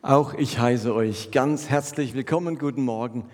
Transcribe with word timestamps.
Auch 0.00 0.32
ich 0.34 0.60
heiße 0.60 0.94
euch 0.94 1.32
ganz 1.32 1.68
herzlich 1.68 2.14
willkommen, 2.14 2.56
guten 2.56 2.84
Morgen 2.84 3.28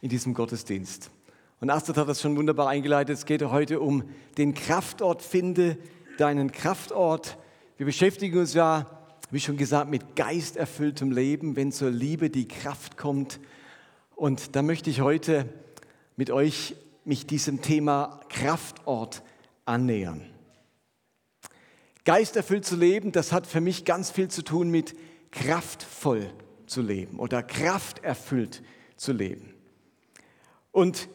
in 0.00 0.08
diesem 0.08 0.34
Gottesdienst. 0.34 1.12
Und 1.60 1.70
Astrid 1.70 1.96
hat 1.96 2.08
das 2.08 2.20
schon 2.20 2.36
wunderbar 2.36 2.68
eingeleitet. 2.68 3.16
Es 3.16 3.24
geht 3.24 3.40
heute 3.44 3.78
um 3.78 4.02
den 4.36 4.52
Kraftort. 4.52 5.22
Finde 5.22 5.78
deinen 6.18 6.50
Kraftort. 6.50 7.38
Wir 7.76 7.86
beschäftigen 7.86 8.36
uns 8.36 8.52
ja, 8.52 8.86
wie 9.30 9.38
schon 9.38 9.56
gesagt, 9.56 9.90
mit 9.90 10.16
geisterfülltem 10.16 11.12
Leben, 11.12 11.54
wenn 11.54 11.70
zur 11.70 11.90
Liebe 11.90 12.30
die 12.30 12.48
Kraft 12.48 12.96
kommt. 12.96 13.38
Und 14.16 14.56
da 14.56 14.62
möchte 14.62 14.90
ich 14.90 15.00
heute 15.00 15.48
mit 16.16 16.32
euch 16.32 16.74
mich 17.04 17.28
diesem 17.28 17.62
Thema 17.62 18.18
Kraftort 18.28 19.22
annähern. 19.66 20.22
Geisterfüllt 22.04 22.64
zu 22.64 22.74
leben, 22.74 23.12
das 23.12 23.32
hat 23.32 23.46
für 23.46 23.60
mich 23.60 23.84
ganz 23.84 24.10
viel 24.10 24.26
zu 24.26 24.42
tun 24.42 24.68
mit 24.68 24.96
kraftvoll 25.30 26.30
zu 26.66 26.82
leben 26.82 27.18
oder 27.18 27.42
krafterfüllt 27.42 28.62
zu 28.96 29.12
leben. 29.12 29.54
Und 30.72 31.08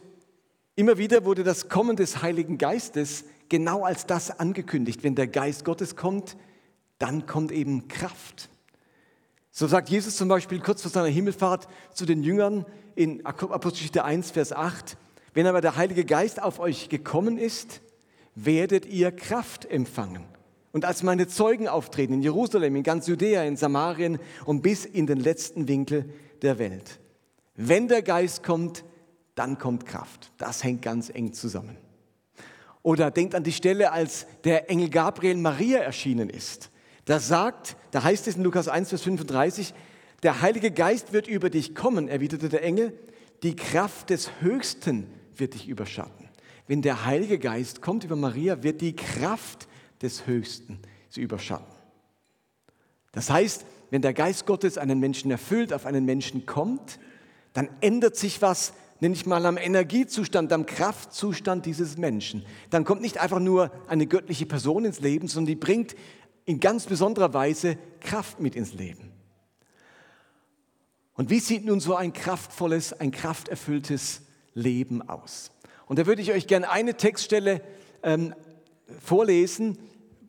immer 0.74 0.98
wieder 0.98 1.24
wurde 1.24 1.44
das 1.44 1.68
Kommen 1.68 1.96
des 1.96 2.22
Heiligen 2.22 2.58
Geistes 2.58 3.24
genau 3.48 3.84
als 3.84 4.06
das 4.06 4.38
angekündigt. 4.38 5.02
Wenn 5.02 5.14
der 5.14 5.28
Geist 5.28 5.64
Gottes 5.64 5.96
kommt, 5.96 6.36
dann 6.98 7.26
kommt 7.26 7.52
eben 7.52 7.88
Kraft. 7.88 8.48
So 9.50 9.66
sagt 9.66 9.88
Jesus 9.88 10.16
zum 10.16 10.28
Beispiel 10.28 10.60
kurz 10.60 10.82
vor 10.82 10.90
seiner 10.90 11.08
Himmelfahrt 11.08 11.68
zu 11.92 12.06
den 12.06 12.22
Jüngern 12.22 12.66
in 12.96 13.24
Apostelgeschichte 13.24 14.04
1, 14.04 14.32
Vers 14.32 14.52
8, 14.52 14.96
wenn 15.32 15.46
aber 15.46 15.60
der 15.60 15.76
Heilige 15.76 16.04
Geist 16.04 16.42
auf 16.42 16.58
euch 16.60 16.88
gekommen 16.88 17.38
ist, 17.38 17.80
werdet 18.34 18.86
ihr 18.86 19.12
Kraft 19.12 19.64
empfangen 19.64 20.33
und 20.74 20.84
als 20.84 21.04
meine 21.04 21.28
Zeugen 21.28 21.68
auftreten 21.68 22.14
in 22.14 22.22
Jerusalem, 22.22 22.74
in 22.74 22.82
ganz 22.82 23.06
Judäa, 23.06 23.44
in 23.44 23.56
Samarien 23.56 24.18
und 24.44 24.60
bis 24.60 24.84
in 24.84 25.06
den 25.06 25.20
letzten 25.20 25.68
Winkel 25.68 26.10
der 26.42 26.58
Welt. 26.58 26.98
Wenn 27.54 27.86
der 27.86 28.02
Geist 28.02 28.42
kommt, 28.42 28.84
dann 29.36 29.56
kommt 29.56 29.86
Kraft. 29.86 30.32
Das 30.36 30.64
hängt 30.64 30.82
ganz 30.82 31.10
eng 31.10 31.32
zusammen. 31.32 31.76
Oder 32.82 33.12
denkt 33.12 33.36
an 33.36 33.44
die 33.44 33.52
Stelle, 33.52 33.92
als 33.92 34.26
der 34.42 34.68
Engel 34.68 34.90
Gabriel 34.90 35.36
Maria 35.36 35.78
erschienen 35.78 36.28
ist. 36.28 36.70
Da 37.04 37.20
sagt, 37.20 37.76
da 37.92 38.02
heißt 38.02 38.26
es 38.26 38.34
in 38.34 38.42
Lukas 38.42 38.66
1, 38.66 38.88
Vers 38.88 39.02
35, 39.02 39.74
der 40.24 40.42
Heilige 40.42 40.72
Geist 40.72 41.12
wird 41.12 41.28
über 41.28 41.50
dich 41.50 41.76
kommen, 41.76 42.08
erwiderte 42.08 42.48
der 42.48 42.64
Engel, 42.64 42.98
die 43.44 43.54
Kraft 43.54 44.10
des 44.10 44.28
Höchsten 44.40 45.06
wird 45.36 45.54
dich 45.54 45.68
überschatten. 45.68 46.28
Wenn 46.66 46.82
der 46.82 47.04
Heilige 47.06 47.38
Geist 47.38 47.80
kommt 47.80 48.02
über 48.02 48.16
Maria, 48.16 48.64
wird 48.64 48.80
die 48.80 48.96
Kraft 48.96 49.68
des 50.04 50.26
Höchsten 50.26 50.78
sie 51.08 51.22
überschatten. 51.22 51.66
Das 53.12 53.30
heißt, 53.30 53.64
wenn 53.90 54.02
der 54.02 54.12
Geist 54.12 54.46
Gottes 54.46 54.78
einen 54.78 54.98
Menschen 55.00 55.30
erfüllt, 55.30 55.72
auf 55.72 55.86
einen 55.86 56.04
Menschen 56.04 56.46
kommt, 56.46 56.98
dann 57.52 57.68
ändert 57.80 58.16
sich 58.16 58.42
was, 58.42 58.74
nenne 59.00 59.14
ich 59.14 59.26
mal 59.26 59.46
am 59.46 59.56
Energiezustand, 59.56 60.52
am 60.52 60.66
Kraftzustand 60.66 61.66
dieses 61.66 61.96
Menschen. 61.96 62.44
Dann 62.70 62.84
kommt 62.84 63.00
nicht 63.00 63.18
einfach 63.18 63.38
nur 63.38 63.70
eine 63.86 64.06
göttliche 64.06 64.46
Person 64.46 64.84
ins 64.84 65.00
Leben, 65.00 65.28
sondern 65.28 65.46
die 65.46 65.54
bringt 65.54 65.94
in 66.44 66.60
ganz 66.60 66.86
besonderer 66.86 67.32
Weise 67.32 67.78
Kraft 68.00 68.40
mit 68.40 68.56
ins 68.56 68.74
Leben. 68.74 69.12
Und 71.14 71.30
wie 71.30 71.38
sieht 71.38 71.64
nun 71.64 71.80
so 71.80 71.94
ein 71.94 72.12
kraftvolles, 72.12 72.92
ein 72.92 73.12
krafterfülltes 73.12 74.22
Leben 74.54 75.08
aus? 75.08 75.52
Und 75.86 75.98
da 75.98 76.06
würde 76.06 76.22
ich 76.22 76.32
euch 76.32 76.46
gerne 76.48 76.70
eine 76.70 76.96
Textstelle 76.96 77.60
ähm, 78.02 78.34
vorlesen, 79.00 79.78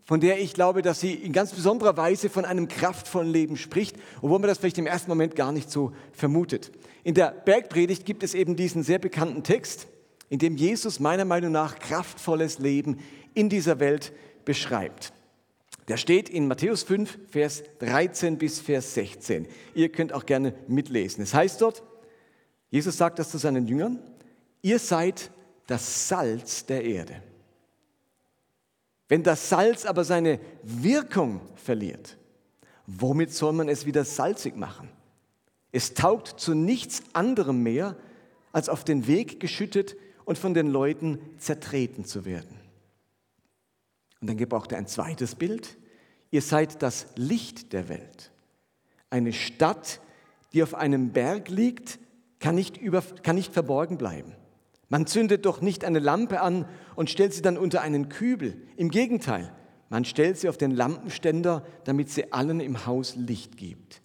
von 0.06 0.20
der 0.20 0.40
ich 0.40 0.54
glaube, 0.54 0.84
dass 0.84 1.00
sie 1.00 1.14
in 1.14 1.34
ganz 1.34 1.52
besonderer 1.52 1.98
Weise 1.98 2.30
von 2.30 2.46
einem 2.46 2.68
kraftvollen 2.68 3.32
Leben 3.32 3.58
spricht, 3.58 3.98
obwohl 4.22 4.40
man 4.40 4.48
das 4.48 4.60
vielleicht 4.60 4.78
im 4.78 4.86
ersten 4.88 5.10
Moment 5.10 5.36
gar 5.36 5.52
nicht 5.52 5.72
so 5.72 5.92
vermutet. 6.14 6.72
In 7.04 7.16
der 7.16 7.32
Bergpredigt 7.32 8.06
gibt 8.06 8.24
es 8.24 8.36
eben 8.36 8.56
diesen 8.56 8.84
sehr 8.84 9.00
bekannten 9.00 9.44
Text, 9.44 9.88
in 10.30 10.40
dem 10.40 10.56
Jesus 10.56 11.00
meiner 11.00 11.26
Meinung 11.26 11.52
nach 11.52 11.80
kraftvolles 11.80 12.60
Leben 12.60 13.00
in 13.34 13.50
dieser 13.50 13.80
Welt 13.80 14.14
beschreibt. 14.46 15.12
Der 15.88 15.98
steht 15.98 16.30
in 16.30 16.48
Matthäus 16.48 16.84
5, 16.84 17.18
Vers 17.30 17.64
13 17.80 18.38
bis 18.38 18.60
Vers 18.60 18.94
16. 18.94 19.48
Ihr 19.74 19.90
könnt 19.90 20.14
auch 20.14 20.26
gerne 20.26 20.54
mitlesen. 20.68 21.24
Es 21.24 21.34
heißt 21.34 21.62
dort, 21.62 21.84
Jesus 22.70 22.98
sagt 22.98 23.20
das 23.20 23.30
zu 23.30 23.38
seinen 23.38 23.68
Jüngern, 23.68 24.00
ihr 24.62 24.80
seid 24.80 25.32
das 25.68 26.10
Salz 26.10 26.66
der 26.66 26.84
Erde. 26.84 27.22
Wenn 29.08 29.24
das 29.24 29.50
Salz 29.50 29.86
aber 29.86 30.04
seine 30.04 30.40
Wirkung 30.64 31.42
verliert, 31.56 32.18
womit 32.88 33.34
soll 33.34 33.54
man 33.54 33.70
es 33.70 33.86
wieder 33.86 34.04
salzig 34.04 34.56
machen? 34.56 34.90
Es 35.72 35.94
taugt 35.94 36.40
zu 36.40 36.54
nichts 36.54 37.04
anderem 37.14 37.62
mehr, 37.62 37.96
als 38.52 38.70
auf 38.70 38.84
den 38.84 39.08
Weg 39.08 39.40
geschüttet 39.40 39.96
und 40.24 40.38
von 40.38 40.54
den 40.54 40.68
Leuten 40.68 41.20
zertreten 41.38 42.06
zu 42.06 42.26
werden. 42.26 42.60
Und 44.22 44.30
dann 44.30 44.38
gebraucht 44.38 44.72
er 44.72 44.78
ein 44.78 44.88
zweites 44.88 45.36
Bild. 45.36 45.78
Ihr 46.32 46.42
seid 46.42 46.82
das 46.82 47.08
Licht 47.16 47.74
der 47.74 47.90
Welt. 47.90 48.32
Eine 49.10 49.34
Stadt, 49.34 50.00
die 50.54 50.64
auf 50.64 50.74
einem 50.74 51.12
Berg 51.12 51.50
liegt, 51.50 52.00
kann 52.40 52.56
nicht, 52.56 52.78
über, 52.78 53.02
kann 53.02 53.36
nicht 53.36 53.54
verborgen 53.54 53.98
bleiben. 53.98 54.34
Man 54.90 55.08
zündet 55.08 55.46
doch 55.46 55.62
nicht 55.62 55.84
eine 55.84 56.00
Lampe 56.00 56.42
an 56.42 56.66
und 56.96 57.10
stellt 57.10 57.34
sie 57.34 57.42
dann 57.42 57.58
unter 57.58 57.82
einen 57.82 58.10
Kübel. 58.10 58.62
Im 58.78 58.90
Gegenteil, 58.90 59.52
man 59.90 60.06
stellt 60.06 60.38
sie 60.38 60.50
auf 60.50 60.58
den 60.58 60.72
Lampenständer, 60.72 61.66
damit 61.86 62.10
sie 62.10 62.32
allen 62.32 62.60
im 62.60 62.86
Haus 62.86 63.16
Licht 63.16 63.58
gibt. 63.58 64.02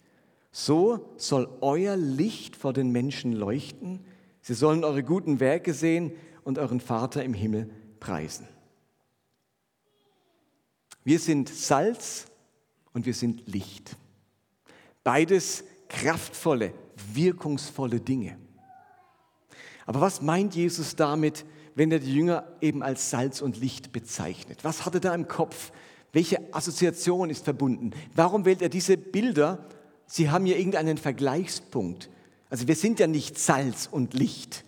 So 0.51 1.13
soll 1.17 1.47
euer 1.61 1.95
Licht 1.95 2.55
vor 2.55 2.73
den 2.73 2.91
Menschen 2.91 3.33
leuchten. 3.33 3.99
Sie 4.41 4.53
sollen 4.53 4.83
eure 4.83 5.03
guten 5.03 5.39
Werke 5.39 5.73
sehen 5.73 6.11
und 6.43 6.57
euren 6.57 6.79
Vater 6.79 7.23
im 7.23 7.33
Himmel 7.33 7.69
preisen. 7.99 8.47
Wir 11.03 11.19
sind 11.19 11.49
Salz 11.49 12.25
und 12.93 13.05
wir 13.05 13.13
sind 13.13 13.47
Licht. 13.47 13.95
Beides 15.03 15.63
kraftvolle, 15.87 16.73
wirkungsvolle 17.13 17.99
Dinge. 17.99 18.37
Aber 19.85 20.01
was 20.01 20.21
meint 20.21 20.55
Jesus 20.55 20.95
damit, 20.95 21.45
wenn 21.75 21.91
er 21.91 21.99
die 21.99 22.13
Jünger 22.13 22.45
eben 22.61 22.83
als 22.83 23.09
Salz 23.09 23.41
und 23.41 23.59
Licht 23.59 23.91
bezeichnet? 23.91 24.59
Was 24.63 24.85
hat 24.85 24.93
er 24.95 24.99
da 24.99 25.15
im 25.15 25.27
Kopf? 25.27 25.71
Welche 26.13 26.53
Assoziation 26.53 27.29
ist 27.29 27.45
verbunden? 27.45 27.91
Warum 28.15 28.45
wählt 28.45 28.61
er 28.61 28.69
diese 28.69 28.97
Bilder? 28.97 29.65
Sie 30.05 30.29
haben 30.29 30.45
ja 30.45 30.57
irgendeinen 30.57 30.97
Vergleichspunkt. 30.97 32.09
Also 32.49 32.67
wir 32.67 32.75
sind 32.75 32.99
ja 32.99 33.07
nicht 33.07 33.39
Salz 33.39 33.87
und 33.89 34.13
Licht, 34.13 34.65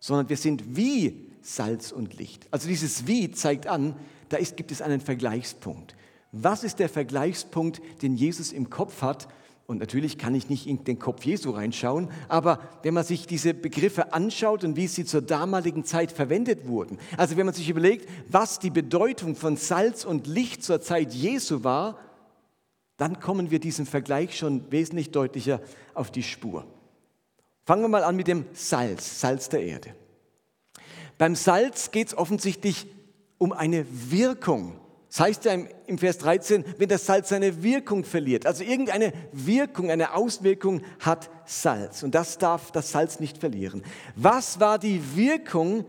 sondern 0.00 0.28
wir 0.28 0.36
sind 0.36 0.76
wie 0.76 1.30
Salz 1.42 1.92
und 1.92 2.18
Licht. 2.18 2.48
Also 2.50 2.66
dieses 2.66 3.06
Wie 3.06 3.30
zeigt 3.30 3.68
an, 3.68 3.94
da 4.28 4.36
ist, 4.36 4.56
gibt 4.56 4.72
es 4.72 4.82
einen 4.82 5.00
Vergleichspunkt. 5.00 5.94
Was 6.32 6.64
ist 6.64 6.78
der 6.78 6.88
Vergleichspunkt, 6.88 7.80
den 8.02 8.14
Jesus 8.14 8.52
im 8.52 8.70
Kopf 8.70 9.02
hat, 9.02 9.28
und 9.70 9.78
natürlich 9.78 10.18
kann 10.18 10.34
ich 10.34 10.48
nicht 10.48 10.66
in 10.66 10.82
den 10.82 10.98
Kopf 10.98 11.22
Jesu 11.24 11.52
reinschauen, 11.52 12.10
aber 12.28 12.58
wenn 12.82 12.92
man 12.92 13.04
sich 13.04 13.28
diese 13.28 13.54
Begriffe 13.54 14.12
anschaut 14.12 14.64
und 14.64 14.74
wie 14.74 14.88
sie 14.88 15.04
zur 15.04 15.22
damaligen 15.22 15.84
Zeit 15.84 16.10
verwendet 16.10 16.66
wurden, 16.66 16.98
also 17.16 17.36
wenn 17.36 17.46
man 17.46 17.54
sich 17.54 17.68
überlegt, 17.68 18.08
was 18.28 18.58
die 18.58 18.70
Bedeutung 18.70 19.36
von 19.36 19.56
Salz 19.56 20.04
und 20.04 20.26
Licht 20.26 20.64
zur 20.64 20.80
Zeit 20.80 21.14
Jesu 21.14 21.62
war, 21.62 22.00
dann 22.96 23.20
kommen 23.20 23.52
wir 23.52 23.60
diesem 23.60 23.86
Vergleich 23.86 24.36
schon 24.36 24.72
wesentlich 24.72 25.12
deutlicher 25.12 25.60
auf 25.94 26.10
die 26.10 26.24
Spur. 26.24 26.66
Fangen 27.64 27.82
wir 27.82 27.88
mal 27.88 28.02
an 28.02 28.16
mit 28.16 28.26
dem 28.26 28.46
Salz, 28.52 29.20
Salz 29.20 29.50
der 29.50 29.62
Erde. 29.62 29.94
Beim 31.16 31.36
Salz 31.36 31.92
geht 31.92 32.08
es 32.08 32.18
offensichtlich 32.18 32.88
um 33.38 33.52
eine 33.52 33.86
Wirkung. 34.10 34.79
Das 35.10 35.20
heißt 35.20 35.44
ja 35.44 35.58
im 35.86 35.98
Vers 35.98 36.18
13, 36.18 36.64
wenn 36.78 36.88
das 36.88 37.04
Salz 37.04 37.30
seine 37.30 37.64
Wirkung 37.64 38.04
verliert. 38.04 38.46
Also 38.46 38.62
irgendeine 38.62 39.12
Wirkung, 39.32 39.90
eine 39.90 40.14
Auswirkung 40.14 40.82
hat 41.00 41.28
Salz. 41.46 42.04
Und 42.04 42.14
das 42.14 42.38
darf 42.38 42.70
das 42.70 42.92
Salz 42.92 43.18
nicht 43.18 43.38
verlieren. 43.38 43.82
Was 44.14 44.60
war 44.60 44.78
die 44.78 45.16
Wirkung, 45.16 45.84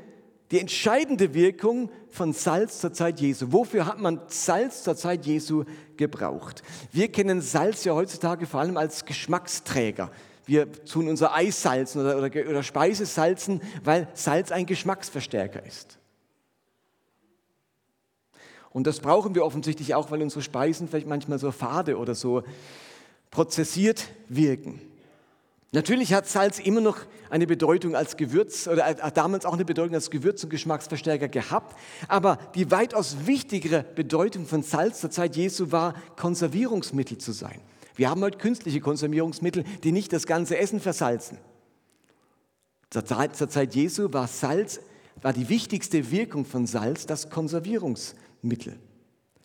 die 0.49 0.59
entscheidende 0.59 1.35
Wirkung 1.35 1.91
von 2.09 2.33
Salz 2.33 2.79
zur 2.79 2.93
Zeit 2.93 3.19
Jesu? 3.19 3.51
Wofür 3.51 3.85
hat 3.85 3.99
man 3.99 4.21
Salz 4.25 4.81
zur 4.81 4.95
Zeit 4.95 5.27
Jesu 5.27 5.65
gebraucht? 5.97 6.63
Wir 6.91 7.11
kennen 7.11 7.41
Salz 7.41 7.83
ja 7.83 7.93
heutzutage 7.93 8.47
vor 8.47 8.59
allem 8.59 8.75
als 8.75 9.05
Geschmacksträger. 9.05 10.09
Wir 10.47 10.71
tun 10.71 11.07
unser 11.07 11.35
Eis 11.35 11.61
salzen 11.61 12.01
oder, 12.01 12.17
oder, 12.17 12.49
oder 12.49 12.63
Speise 12.63 13.05
salzen, 13.05 13.61
weil 13.83 14.07
Salz 14.15 14.51
ein 14.51 14.65
Geschmacksverstärker 14.65 15.63
ist. 15.63 16.00
Und 18.73 18.87
das 18.87 18.99
brauchen 18.99 19.35
wir 19.35 19.45
offensichtlich 19.45 19.95
auch, 19.95 20.11
weil 20.11 20.21
unsere 20.21 20.41
Speisen 20.41 20.87
vielleicht 20.87 21.07
manchmal 21.07 21.39
so 21.39 21.51
fade 21.51 21.97
oder 21.97 22.15
so 22.15 22.43
prozessiert 23.29 24.07
wirken. 24.29 24.81
Natürlich 25.73 26.13
hat 26.13 26.27
Salz 26.27 26.59
immer 26.59 26.81
noch 26.81 26.97
eine 27.29 27.47
Bedeutung 27.47 27.95
als 27.95 28.17
Gewürz 28.17 28.67
oder 28.67 28.85
hat 28.85 29.15
damals 29.15 29.45
auch 29.45 29.53
eine 29.53 29.63
Bedeutung 29.63 29.95
als 29.95 30.09
Gewürz 30.09 30.43
und 30.43 30.49
Geschmacksverstärker 30.49 31.29
gehabt, 31.29 31.77
aber 32.09 32.37
die 32.55 32.71
weitaus 32.71 33.25
wichtigere 33.25 33.85
Bedeutung 33.95 34.45
von 34.45 34.63
Salz 34.63 34.99
zur 34.99 35.11
Zeit 35.11 35.37
Jesu 35.37 35.71
war, 35.71 35.93
Konservierungsmittel 36.17 37.19
zu 37.19 37.31
sein. 37.31 37.61
Wir 37.95 38.09
haben 38.09 38.21
heute 38.21 38.37
künstliche 38.37 38.81
Konservierungsmittel, 38.81 39.63
die 39.83 39.93
nicht 39.93 40.11
das 40.11 40.25
ganze 40.25 40.57
Essen 40.57 40.81
versalzen. 40.81 41.37
Zur 42.89 43.05
Zeit, 43.05 43.37
zur 43.37 43.47
Zeit 43.47 43.73
Jesu 43.73 44.11
war 44.11 44.27
Salz, 44.27 44.81
war 45.21 45.31
die 45.31 45.47
wichtigste 45.47 46.11
Wirkung 46.11 46.43
von 46.43 46.67
Salz 46.67 47.05
das 47.05 47.29
Konservierungsmittel. 47.29 48.30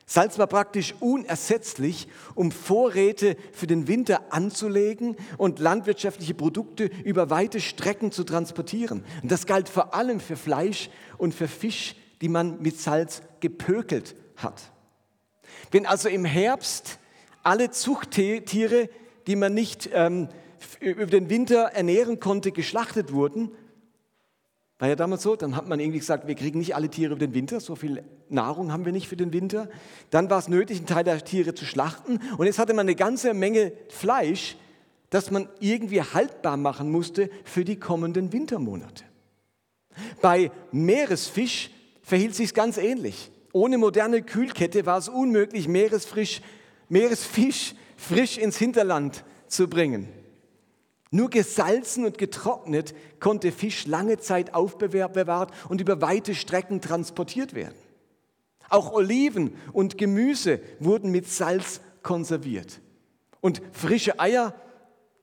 Salz 0.09 0.39
war 0.39 0.47
praktisch 0.47 0.95
unersetzlich, 1.01 2.07
um 2.37 2.53
Vorräte 2.53 3.37
für 3.53 3.67
den 3.67 3.89
Winter 3.89 4.33
anzulegen 4.33 5.17
und 5.37 5.59
landwirtschaftliche 5.59 6.35
Produkte 6.35 6.85
über 7.05 7.29
weite 7.29 7.61
Strecken 7.61 8.13
zu 8.13 8.23
transportieren. 8.23 9.05
Und 9.23 9.33
das 9.33 9.47
galt 9.47 9.69
vor 9.69 9.95
allem 9.95 10.21
für 10.21 10.37
Fleisch 10.37 10.91
und 11.19 11.35
für 11.35 11.49
Fisch, 11.49 11.97
die 12.21 12.29
man 12.29 12.63
mit 12.63 12.79
Salz 12.79 13.21
gepökelt 13.41 14.15
hat. 14.37 14.71
Wenn 15.73 15.87
also 15.87 16.09
im 16.09 16.25
Herbst 16.25 17.01
alle 17.43 17.71
Zuchttiere, 17.73 18.89
die 19.27 19.37
man 19.37 19.55
nicht 19.55 19.91
ähm, 19.93 20.29
über 20.79 21.07
den 21.07 21.31
Winter 21.31 21.73
ernähren 21.75 22.21
konnte, 22.21 22.53
geschlachtet 22.53 23.13
wurden, 23.13 23.51
war 24.79 24.89
ja 24.89 24.97
damals 24.97 25.23
so, 25.23 25.37
dann 25.37 25.57
hat 25.57 25.67
man 25.69 25.81
irgendwie 25.81 26.01
gesagt, 26.01 26.27
wir 26.27 26.35
kriegen 26.35 26.59
nicht 26.59 26.75
alle 26.75 26.91
Tiere 26.91 27.15
über 27.15 27.27
den 27.27 27.33
Winter, 27.33 27.61
so 27.61 27.77
viel 27.77 28.05
Nahrung 28.29 28.73
haben 28.73 28.85
wir 28.85 28.93
nicht 28.93 29.09
für 29.09 29.17
den 29.17 29.33
Winter. 29.33 29.71
Dann 30.11 30.29
war 30.29 30.39
es 30.39 30.49
nötig, 30.49 30.79
einen 30.79 30.87
Teil 30.87 31.05
der 31.05 31.25
Tiere 31.25 31.55
zu 31.55 31.65
schlachten. 31.65 32.21
Und 32.37 32.45
jetzt 32.45 32.59
hatte 32.59 32.75
man 32.75 32.87
eine 32.87 32.95
ganze 32.95 33.33
Menge 33.33 33.73
Fleisch, 33.89 34.57
das 35.09 35.31
man 35.31 35.49
irgendwie 35.61 36.03
haltbar 36.03 36.59
machen 36.59 36.91
musste 36.91 37.31
für 37.45 37.65
die 37.65 37.77
kommenden 37.77 38.33
Wintermonate. 38.33 39.05
Bei 40.21 40.51
Meeresfisch 40.73 41.71
verhielt 42.03 42.35
sich 42.35 42.53
ganz 42.53 42.77
ähnlich. 42.77 43.31
Ohne 43.53 43.79
moderne 43.79 44.21
Kühlkette 44.21 44.85
war 44.85 44.99
es 44.99 45.09
unmöglich, 45.09 45.69
Meeresfisch 45.69 46.43
frisch 47.97 48.37
ins 48.37 48.59
Hinterland 48.59 49.25
zu 49.47 49.69
bringen. 49.69 50.09
Nur 51.17 51.31
gesalzen 51.31 52.05
und 52.05 52.19
getrocknet 52.19 52.95
konnte 53.21 53.51
Fisch 53.51 53.87
lange 53.87 54.19
Zeit 54.19 54.53
aufbewahrt 54.53 55.51
und 55.71 55.81
über 55.81 56.03
weite 56.03 56.35
Strecken 56.35 56.83
transportiert 56.83 57.55
werden. 57.55 57.75
Auch 58.69 58.93
Oliven 58.93 59.55
und 59.73 59.97
Gemüse 59.97 60.61
wurden 60.79 61.11
mit 61.11 61.27
Salz 61.27 61.81
konserviert. 62.03 62.83
Und 63.41 63.63
frische 63.73 64.21
Eier 64.21 64.55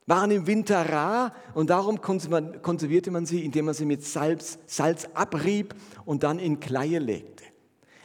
waren 0.06 0.32
im 0.32 0.48
Winter 0.48 0.90
rar 0.90 1.32
und 1.54 1.70
darum 1.70 2.00
konservierte 2.00 3.12
man 3.12 3.24
sie, 3.24 3.44
indem 3.44 3.66
man 3.66 3.74
sie 3.74 3.86
mit 3.86 4.04
Salz, 4.04 4.58
Salz 4.66 5.06
abrieb 5.14 5.76
und 6.04 6.24
dann 6.24 6.40
in 6.40 6.58
Kleie 6.58 6.98
legte. 6.98 7.33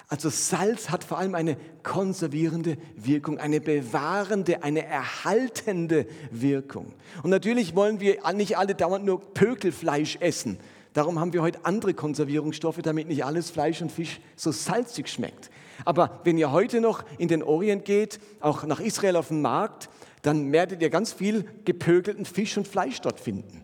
Also 0.09 0.29
Salz 0.29 0.89
hat 0.89 1.03
vor 1.03 1.19
allem 1.19 1.35
eine 1.35 1.55
konservierende 1.83 2.77
Wirkung, 2.95 3.37
eine 3.37 3.61
bewahrende, 3.61 4.63
eine 4.63 4.83
erhaltende 4.83 6.07
Wirkung. 6.31 6.93
Und 7.21 7.29
natürlich 7.29 7.75
wollen 7.75 7.99
wir 7.99 8.17
nicht 8.33 8.57
alle 8.57 8.73
dauernd 8.73 9.05
nur 9.05 9.21
Pökelfleisch 9.21 10.17
essen. 10.19 10.57
Darum 10.93 11.19
haben 11.19 11.31
wir 11.31 11.43
heute 11.43 11.63
andere 11.63 11.93
Konservierungsstoffe, 11.93 12.79
damit 12.81 13.07
nicht 13.07 13.23
alles 13.23 13.51
Fleisch 13.51 13.83
und 13.83 13.91
Fisch 13.91 14.19
so 14.35 14.51
salzig 14.51 15.09
schmeckt. 15.09 15.51
Aber 15.85 16.21
wenn 16.23 16.39
ihr 16.39 16.51
heute 16.51 16.81
noch 16.81 17.03
in 17.19 17.27
den 17.27 17.43
Orient 17.43 17.85
geht, 17.85 18.19
auch 18.39 18.63
nach 18.63 18.79
Israel 18.79 19.15
auf 19.15 19.27
den 19.27 19.43
Markt, 19.43 19.89
dann 20.23 20.51
werdet 20.51 20.81
ihr 20.81 20.89
ganz 20.89 21.13
viel 21.13 21.45
gepökelten 21.65 22.25
Fisch 22.25 22.57
und 22.57 22.67
Fleisch 22.67 22.99
dort 23.01 23.19
finden. 23.19 23.63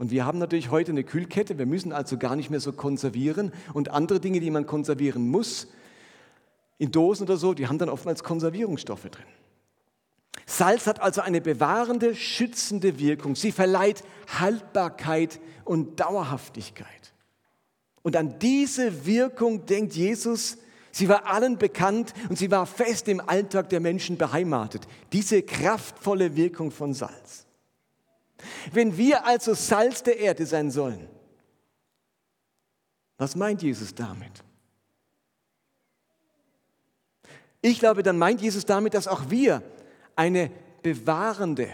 Und 0.00 0.10
wir 0.10 0.24
haben 0.24 0.38
natürlich 0.38 0.70
heute 0.70 0.92
eine 0.92 1.04
Kühlkette, 1.04 1.58
wir 1.58 1.66
müssen 1.66 1.92
also 1.92 2.16
gar 2.16 2.34
nicht 2.34 2.48
mehr 2.48 2.60
so 2.60 2.72
konservieren. 2.72 3.52
Und 3.74 3.90
andere 3.90 4.18
Dinge, 4.18 4.40
die 4.40 4.50
man 4.50 4.64
konservieren 4.64 5.28
muss, 5.28 5.68
in 6.78 6.90
Dosen 6.90 7.24
oder 7.24 7.36
so, 7.36 7.52
die 7.52 7.68
haben 7.68 7.76
dann 7.76 7.90
oftmals 7.90 8.24
Konservierungsstoffe 8.24 9.10
drin. 9.10 9.26
Salz 10.46 10.86
hat 10.86 11.02
also 11.02 11.20
eine 11.20 11.42
bewahrende, 11.42 12.14
schützende 12.14 12.98
Wirkung. 12.98 13.36
Sie 13.36 13.52
verleiht 13.52 14.02
Haltbarkeit 14.38 15.38
und 15.66 16.00
Dauerhaftigkeit. 16.00 17.12
Und 18.00 18.16
an 18.16 18.38
diese 18.38 19.04
Wirkung 19.04 19.66
denkt 19.66 19.92
Jesus, 19.92 20.56
sie 20.92 21.10
war 21.10 21.26
allen 21.26 21.58
bekannt 21.58 22.14
und 22.30 22.38
sie 22.38 22.50
war 22.50 22.64
fest 22.64 23.06
im 23.08 23.20
Alltag 23.20 23.68
der 23.68 23.80
Menschen 23.80 24.16
beheimatet. 24.16 24.88
Diese 25.12 25.42
kraftvolle 25.42 26.36
Wirkung 26.36 26.70
von 26.70 26.94
Salz. 26.94 27.44
Wenn 28.72 28.96
wir 28.96 29.26
also 29.26 29.54
Salz 29.54 30.02
der 30.02 30.18
Erde 30.18 30.46
sein 30.46 30.70
sollen, 30.70 31.08
was 33.16 33.36
meint 33.36 33.62
Jesus 33.62 33.94
damit? 33.94 34.42
Ich 37.62 37.78
glaube, 37.78 38.02
dann 38.02 38.16
meint 38.16 38.40
Jesus 38.40 38.64
damit, 38.64 38.94
dass 38.94 39.06
auch 39.06 39.28
wir 39.28 39.62
eine 40.16 40.50
bewahrende, 40.82 41.68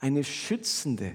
eine 0.00 0.24
schützende 0.24 1.14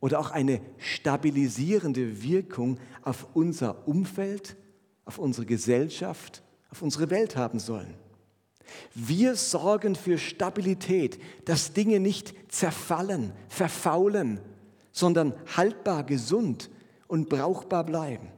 oder 0.00 0.18
auch 0.18 0.30
eine 0.30 0.60
stabilisierende 0.78 2.22
Wirkung 2.22 2.78
auf 3.02 3.26
unser 3.34 3.86
Umfeld, 3.86 4.56
auf 5.04 5.18
unsere 5.18 5.44
Gesellschaft, 5.44 6.42
auf 6.70 6.82
unsere 6.82 7.10
Welt 7.10 7.36
haben 7.36 7.58
sollen. 7.58 7.94
Wir 8.94 9.36
sorgen 9.36 9.94
für 9.94 10.18
Stabilität, 10.18 11.20
dass 11.44 11.72
Dinge 11.72 12.00
nicht 12.00 12.34
zerfallen, 12.48 13.32
verfaulen, 13.48 14.40
sondern 14.92 15.34
haltbar, 15.56 16.04
gesund 16.04 16.70
und 17.06 17.28
brauchbar 17.28 17.84
bleiben. 17.84 18.28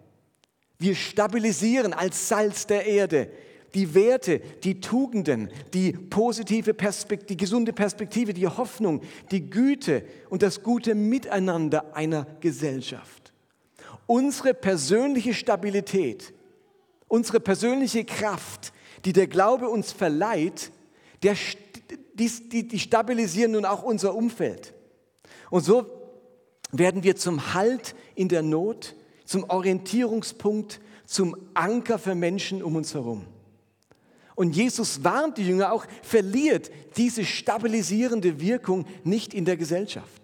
Wir 0.79 0.94
stabilisieren 0.94 1.93
als 1.93 2.29
Salz 2.29 2.67
der 2.67 2.87
Erde 2.87 3.31
die 3.75 3.94
Werte, 3.94 4.41
die 4.65 4.81
Tugenden, 4.81 5.49
die 5.73 5.93
positive 5.93 6.75
Perspektive, 6.75 7.27
die 7.27 7.37
gesunde 7.37 7.73
Perspektive, 7.73 8.35
die 8.35 8.47
Hoffnung, 8.47 9.03
die 9.31 9.49
Güte 9.49 10.05
und 10.29 10.43
das 10.43 10.62
gute 10.62 10.94
Miteinander 10.94 11.94
einer 11.94 12.27
Gesellschaft. 12.41 13.32
Unsere 14.06 14.55
persönliche 14.55 15.35
Stabilität, 15.35 16.32
unsere 17.06 17.41
persönliche 17.41 18.05
Kraft, 18.05 18.73
die 19.05 19.12
der 19.12 19.26
Glaube 19.26 19.69
uns 19.69 19.93
verleiht, 19.93 20.70
der, 21.23 21.37
die, 22.14 22.31
die, 22.49 22.69
die 22.69 22.79
stabilisieren 22.79 23.52
nun 23.52 23.64
auch 23.64 23.82
unser 23.82 24.14
Umfeld. 24.14 24.75
Und 25.50 25.64
so 25.64 25.87
werden 26.73 27.02
wir 27.02 27.17
zum 27.17 27.55
Halt 27.55 27.94
in 28.14 28.29
der 28.29 28.43
Not, 28.43 28.94
zum 29.25 29.44
Orientierungspunkt, 29.44 30.81
zum 31.06 31.37
Anker 31.55 31.99
für 31.99 32.14
Menschen 32.14 32.62
um 32.62 32.76
uns 32.76 32.94
herum. 32.94 33.25
Und 34.37 34.56
Jesus 34.56 35.05
warnt 35.05 35.38
die 35.38 35.46
Jünger 35.46 35.73
auch, 35.73 35.85
verliert 36.03 36.70
diese 36.96 37.25
stabilisierende 37.25 38.41
Wirkung 38.41 38.87
nicht 39.05 39.35
in 39.35 39.44
der 39.44 39.56
Gesellschaft. 39.56 40.19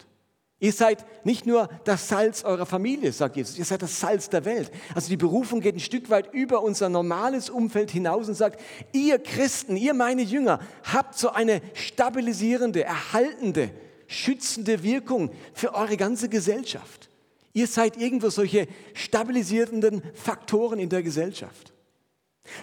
Ihr 0.59 0.73
seid 0.73 1.05
nicht 1.23 1.45
nur 1.45 1.69
das 1.83 2.07
Salz 2.07 2.43
eurer 2.43 2.65
Familie, 2.65 3.11
sagt 3.11 3.35
Jesus, 3.35 3.59
ihr 3.59 3.65
seid 3.65 3.83
das 3.83 3.99
Salz 3.99 4.29
der 4.29 4.43
Welt. 4.43 4.71
Also 4.95 5.09
die 5.09 5.17
Berufung 5.17 5.61
geht 5.61 5.75
ein 5.75 5.79
Stück 5.79 6.09
weit 6.09 6.33
über 6.33 6.63
unser 6.63 6.89
normales 6.89 7.51
Umfeld 7.51 7.91
hinaus 7.91 8.27
und 8.27 8.33
sagt, 8.33 8.59
ihr 8.91 9.19
Christen, 9.19 9.77
ihr 9.77 9.93
meine 9.93 10.23
Jünger, 10.23 10.59
habt 10.83 11.15
so 11.15 11.29
eine 11.29 11.61
stabilisierende, 11.75 12.83
erhaltende, 12.83 13.69
schützende 14.07 14.81
Wirkung 14.81 15.29
für 15.53 15.75
eure 15.75 15.95
ganze 15.95 16.27
Gesellschaft. 16.27 17.09
Ihr 17.53 17.67
seid 17.67 17.97
irgendwo 17.97 18.29
solche 18.29 18.67
stabilisierenden 18.93 20.01
Faktoren 20.15 20.79
in 20.79 20.89
der 20.89 21.03
Gesellschaft. 21.03 21.73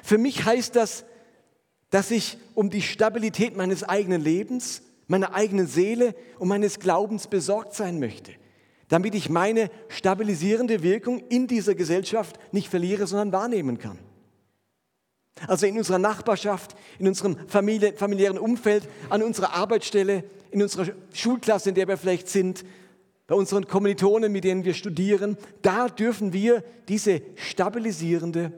Für 0.03 0.19
mich 0.19 0.45
heißt 0.45 0.75
das, 0.75 1.05
dass 1.91 2.11
ich 2.11 2.39
um 2.55 2.71
die 2.71 2.83
Stabilität 2.83 3.57
meines 3.57 3.85
eigenen 3.85 4.21
Lebens, 4.21 4.83
meiner 5.07 5.35
eigenen 5.35 5.67
Seele 5.67 6.15
und 6.39 6.49
meines 6.49 6.79
Glaubens 6.79 7.27
besorgt 7.27 7.75
sein 7.75 7.99
möchte, 7.99 8.33
damit 8.89 9.15
ich 9.15 9.29
meine 9.29 9.71
stabilisierende 9.89 10.83
Wirkung 10.83 11.21
in 11.29 11.47
dieser 11.47 11.75
Gesellschaft 11.75 12.39
nicht 12.53 12.69
verliere, 12.69 13.07
sondern 13.07 13.33
wahrnehmen 13.33 13.79
kann. 13.79 13.99
Also 15.49 15.67
in 15.67 15.77
unserer 15.77 15.99
Nachbarschaft, 15.99 16.77
in 16.99 17.09
unserem 17.09 17.37
Familie, 17.49 17.93
familiären 17.95 18.39
Umfeld, 18.39 18.89
an 19.11 19.23
unserer 19.23 19.55
Arbeitsstelle, 19.55 20.25
in 20.51 20.63
unserer 20.63 20.87
Schulklasse, 21.13 21.71
in 21.71 21.75
der 21.75 21.89
wir 21.89 21.97
vielleicht 21.97 22.29
sind, 22.29 22.65
bei 23.27 23.35
unseren 23.35 23.67
Kommilitonen, 23.67 24.31
mit 24.31 24.45
denen 24.45 24.65
wir 24.65 24.75
studieren, 24.75 25.37
da 25.63 25.89
dürfen 25.89 26.33
wir 26.33 26.63
diese 26.89 27.23
stabilisierende 27.37 28.53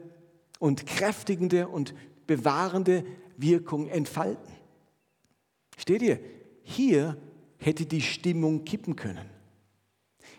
und 0.59 0.85
kräftigende 0.85 1.67
und 1.67 1.93
bewahrende 2.27 3.05
Wirkung 3.37 3.87
entfalten. 3.87 4.53
Steht 5.77 6.01
ihr? 6.01 6.19
Hier 6.69 7.15
hätte 7.57 7.85
die 7.85 8.01
Stimmung 8.01 8.65
kippen 8.65 8.97
können. 8.97 9.29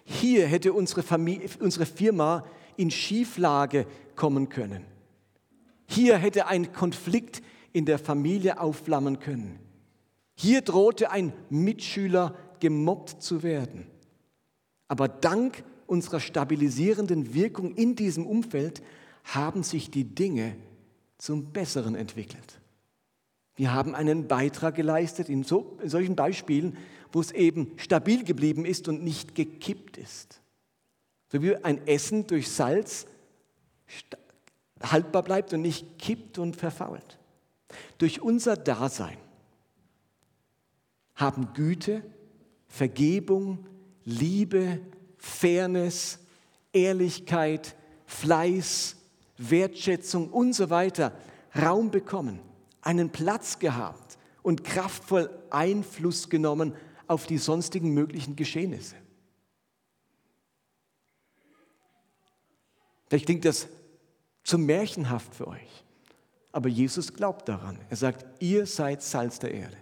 Hier 0.05 0.47
hätte 0.47 0.75
unsere, 0.75 1.03
Familie, 1.03 1.49
unsere 1.59 1.87
Firma 1.87 2.45
in 2.77 2.91
Schieflage 2.91 3.87
kommen 4.15 4.51
können. 4.51 4.85
Hier 5.87 6.19
hätte 6.19 6.47
ein 6.47 6.75
Konflikt 6.75 7.41
in 7.73 7.87
der 7.87 7.99
Familie 7.99 8.61
aufflammen 8.61 9.21
können. 9.21 9.59
Hier 10.35 10.61
drohte 10.61 11.11
ein 11.11 11.33
Mitschüler 11.49 12.37
gemobbt 12.61 13.23
zu 13.23 13.43
werden. 13.43 13.87
Aber 14.87 15.09
dank 15.09 15.65
unserer 15.87 16.21
stabilisierenden 16.21 17.33
Wirkung 17.33 17.75
in 17.75 17.97
diesem 17.97 18.27
Umfeld 18.27 18.83
haben 19.25 19.63
sich 19.63 19.91
die 19.91 20.05
Dinge 20.05 20.57
zum 21.17 21.53
Besseren 21.53 21.95
entwickelt. 21.95 22.61
Wir 23.59 23.73
haben 23.75 23.97
einen 23.97 24.29
Beitrag 24.29 24.77
geleistet 24.77 25.29
in, 25.29 25.43
so, 25.43 25.77
in 25.83 25.89
solchen 25.89 26.15
Beispielen, 26.15 26.77
wo 27.11 27.21
es 27.21 27.33
eben 27.33 27.73
stabil 27.77 28.23
geblieben 28.23 28.65
ist 28.65 28.87
und 28.87 29.03
nicht 29.03 29.35
gekippt 29.35 29.97
ist. 29.97 30.41
So 31.33 31.43
wie 31.43 31.57
ein 31.57 31.85
Essen 31.89 32.29
durch 32.29 32.49
Salz 32.49 33.09
haltbar 34.81 35.25
bleibt 35.25 35.53
und 35.53 35.63
nicht 35.63 35.99
kippt 35.99 36.39
und 36.39 36.55
verfault. 36.55 37.19
Durch 37.99 38.21
unser 38.23 38.57
Dasein 38.57 39.19
haben 41.17 41.53
Güte, 41.53 42.05
Vergebung, 42.69 43.67
Liebe, 44.05 44.79
Fairness, 45.17 46.21
Ehrlichkeit, 46.73 47.75
Fleiß, 48.07 48.95
Wertschätzung 49.37 50.31
und 50.31 50.53
so 50.53 50.71
weiter 50.71 51.13
Raum 51.61 51.91
bekommen, 51.91 52.39
einen 52.83 53.11
Platz 53.11 53.59
gehabt 53.59 54.19
und 54.43 54.65
kraftvoll 54.65 55.31
Einfluss 55.51 56.29
genommen 56.29 56.75
auf 57.07 57.27
die 57.27 57.39
sonstigen 57.39 57.93
möglichen 57.93 58.37
Geschehnisse. 58.37 58.97
Vielleicht 63.09 63.27
klingt 63.27 63.45
das 63.45 63.69
zu 64.45 64.59
märchenhaft 64.59 65.35
für 65.35 65.49
euch, 65.49 65.85
aber 66.53 66.69
Jesus 66.69 67.15
glaubt 67.15 67.49
daran. 67.49 67.79
Er 67.89 67.97
sagt, 67.97 68.27
ihr 68.43 68.67
seid 68.67 69.03
Salz 69.03 69.39
der 69.39 69.53
Erde. 69.53 69.77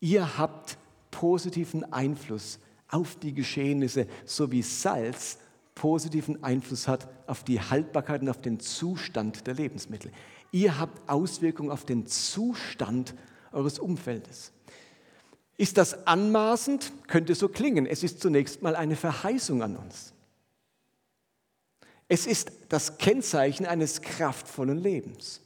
Ihr 0.00 0.38
habt 0.38 0.78
positiven 1.10 1.92
Einfluss 1.92 2.58
auf 2.88 3.16
die 3.16 3.34
Geschehnisse, 3.34 4.06
so 4.24 4.52
wie 4.52 4.62
Salz 4.62 5.38
positiven 5.74 6.42
Einfluss 6.42 6.88
hat 6.88 7.08
auf 7.26 7.44
die 7.44 7.60
Haltbarkeit 7.60 8.22
und 8.22 8.30
auf 8.30 8.40
den 8.40 8.60
Zustand 8.60 9.46
der 9.46 9.54
Lebensmittel. 9.54 10.10
Ihr 10.52 10.78
habt 10.78 11.08
Auswirkungen 11.08 11.70
auf 11.70 11.84
den 11.84 12.06
Zustand 12.06 13.14
eures 13.52 13.78
Umfeldes. 13.78 14.52
Ist 15.58 15.78
das 15.78 16.06
anmaßend? 16.06 16.92
Könnte 17.06 17.34
so 17.34 17.48
klingen. 17.48 17.86
Es 17.86 18.02
ist 18.02 18.20
zunächst 18.20 18.62
mal 18.62 18.76
eine 18.76 18.96
Verheißung 18.96 19.62
an 19.62 19.76
uns. 19.76 20.12
Es 22.08 22.26
ist 22.26 22.52
das 22.68 22.98
Kennzeichen 22.98 23.66
eines 23.66 24.02
kraftvollen 24.02 24.78
Lebens. 24.78 25.40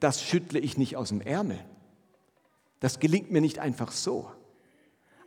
Das 0.00 0.22
schüttle 0.22 0.58
ich 0.58 0.76
nicht 0.76 0.96
aus 0.96 1.08
dem 1.08 1.20
Ärmel. 1.20 1.58
Das 2.80 3.00
gelingt 3.00 3.30
mir 3.30 3.40
nicht 3.40 3.58
einfach 3.58 3.92
so. 3.92 4.30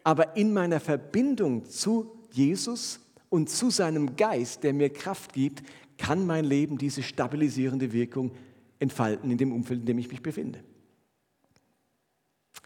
Aber 0.04 0.38
in 0.38 0.54
meiner 0.54 0.80
Verbindung 0.80 1.66
zu 1.66 2.12
Jesus 2.32 3.00
und 3.30 3.50
zu 3.50 3.70
seinem 3.70 4.16
Geist, 4.16 4.64
der 4.64 4.74
mir 4.74 4.92
Kraft 4.92 5.34
gibt, 5.34 5.64
kann 5.98 6.26
mein 6.26 6.46
Leben 6.46 6.78
diese 6.78 7.04
stabilisierende 7.04 7.92
Wirkung 7.92 8.32
entfalten 8.80 9.30
in 9.30 9.38
dem 9.38 9.52
Umfeld, 9.52 9.82
in 9.82 9.86
dem 9.86 10.00
ich 10.00 10.10
mich 10.10 10.22
befinde. 10.22 10.64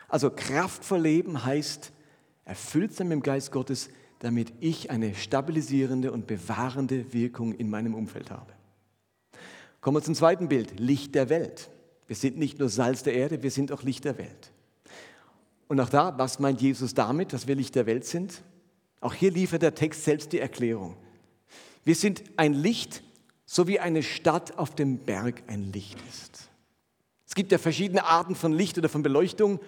Also 0.08 0.30
kraftvoll 0.30 1.02
leben 1.02 1.44
heißt, 1.44 1.92
erfüllt 2.46 2.94
sein 2.94 3.08
mit 3.08 3.16
dem 3.16 3.24
Geist 3.24 3.52
Gottes, 3.52 3.90
damit 4.20 4.54
ich 4.60 4.92
eine 4.92 5.16
stabilisierende 5.16 6.12
und 6.12 6.28
bewahrende 6.28 7.14
Wirkung 7.14 7.54
in 7.54 7.70
meinem 7.70 7.96
Umfeld 7.96 8.32
habe. 8.32 8.54
Kommen 9.82 9.98
wir 9.98 10.02
zum 10.02 10.16
zweiten 10.16 10.48
Bild, 10.48 10.80
Licht 10.80 11.14
der 11.16 11.30
Welt. 11.30 11.70
Wir 12.08 12.16
sind 12.16 12.38
nicht 12.38 12.60
nur 12.60 12.70
Salz 12.70 13.04
der 13.04 13.14
Erde, 13.14 13.44
wir 13.44 13.52
sind 13.52 13.72
auch 13.72 13.84
Licht 13.84 14.06
der 14.06 14.18
Welt. 14.18 14.52
Und 15.68 15.80
auch 15.80 15.90
da, 15.90 16.18
was 16.18 16.40
meint 16.40 16.62
Jesus 16.62 16.94
damit, 16.94 17.34
dass 17.34 17.48
wir 17.48 17.56
Licht 17.56 17.76
der 17.76 17.86
Welt 17.86 18.06
sind? 18.06 18.44
Auch 19.02 19.14
hier 19.14 19.32
liefert 19.32 19.62
der 19.62 19.76
Text 19.76 20.04
selbst 20.04 20.32
die 20.32 20.40
Erklärung. 20.40 20.96
Wir 21.84 21.96
sind 21.96 22.24
ein 22.38 22.54
Licht, 22.54 23.04
so 23.54 23.68
wie 23.68 23.80
eine 23.80 24.02
Stadt 24.02 24.58
auf 24.58 24.74
dem 24.74 24.98
Berg 24.98 25.44
ein 25.46 25.72
Licht 25.72 26.00
ist. 26.10 26.50
Es 27.28 27.36
gibt 27.36 27.52
ja 27.52 27.60
verschiedene 27.60 28.04
Arten 28.04 28.34
von 28.34 28.52
Licht 28.52 28.80
oder 28.80 28.90
von 28.90 29.04
Beleuchtung. 29.04 29.60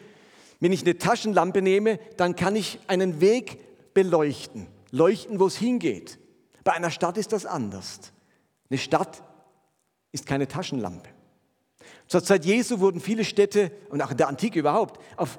Wenn 0.59 0.71
ich 0.71 0.81
eine 0.81 0.97
Taschenlampe 0.97 1.61
nehme, 1.61 1.99
dann 2.17 2.35
kann 2.35 2.55
ich 2.55 2.79
einen 2.87 3.21
Weg 3.21 3.93
beleuchten, 3.93 4.65
leuchten, 4.89 5.39
wo 5.39 5.45
es 5.45 5.57
hingeht. 5.57 6.17
Bei 6.63 6.73
einer 6.73 6.89
Stadt 6.89 7.19
ist 7.19 7.31
das 7.31 7.45
anders. 7.45 7.99
Eine 8.71 8.79
Stadt 8.79 9.21
ist 10.11 10.25
keine 10.25 10.47
Taschenlampe. 10.47 11.09
Zur 12.07 12.23
Zeit 12.23 12.43
Jesu 12.43 12.79
wurden 12.79 12.99
viele 12.99 13.23
Städte 13.23 13.71
und 13.89 14.01
auch 14.01 14.09
in 14.09 14.17
der 14.17 14.29
Antike 14.29 14.57
überhaupt 14.57 14.99
auf, 15.15 15.37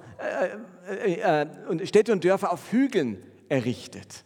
äh, 0.86 1.14
äh, 1.14 1.42
äh, 1.42 1.86
Städte 1.86 2.12
und 2.12 2.22
Dörfer 2.22 2.52
auf 2.52 2.70
Hügeln 2.70 3.20
errichtet. 3.48 4.24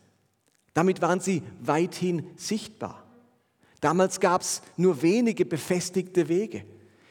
Damit 0.75 1.01
waren 1.01 1.21
sie 1.21 1.43
weithin 1.61 2.27
sichtbar. 2.37 3.10
Damals 3.81 4.21
gab 4.21 4.43
es 4.43 4.63
nur 4.77 5.03
wenige 5.03 5.45
befestigte 5.45 6.29
Wege. 6.29 6.65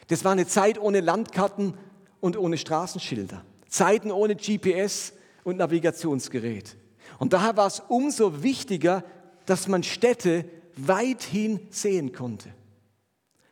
Das 0.07 0.23
war 0.23 0.31
eine 0.31 0.47
Zeit 0.47 0.79
ohne 0.79 1.01
Landkarten 1.01 1.75
und 2.19 2.37
ohne 2.37 2.57
Straßenschilder. 2.57 3.43
Zeiten 3.67 4.11
ohne 4.11 4.35
GPS 4.35 5.13
und 5.43 5.57
Navigationsgerät. 5.57 6.77
Und 7.17 7.33
daher 7.33 7.57
war 7.57 7.67
es 7.67 7.81
umso 7.87 8.43
wichtiger, 8.43 9.03
dass 9.45 9.67
man 9.67 9.83
Städte 9.83 10.45
weithin 10.75 11.59
sehen 11.69 12.11
konnte. 12.13 12.53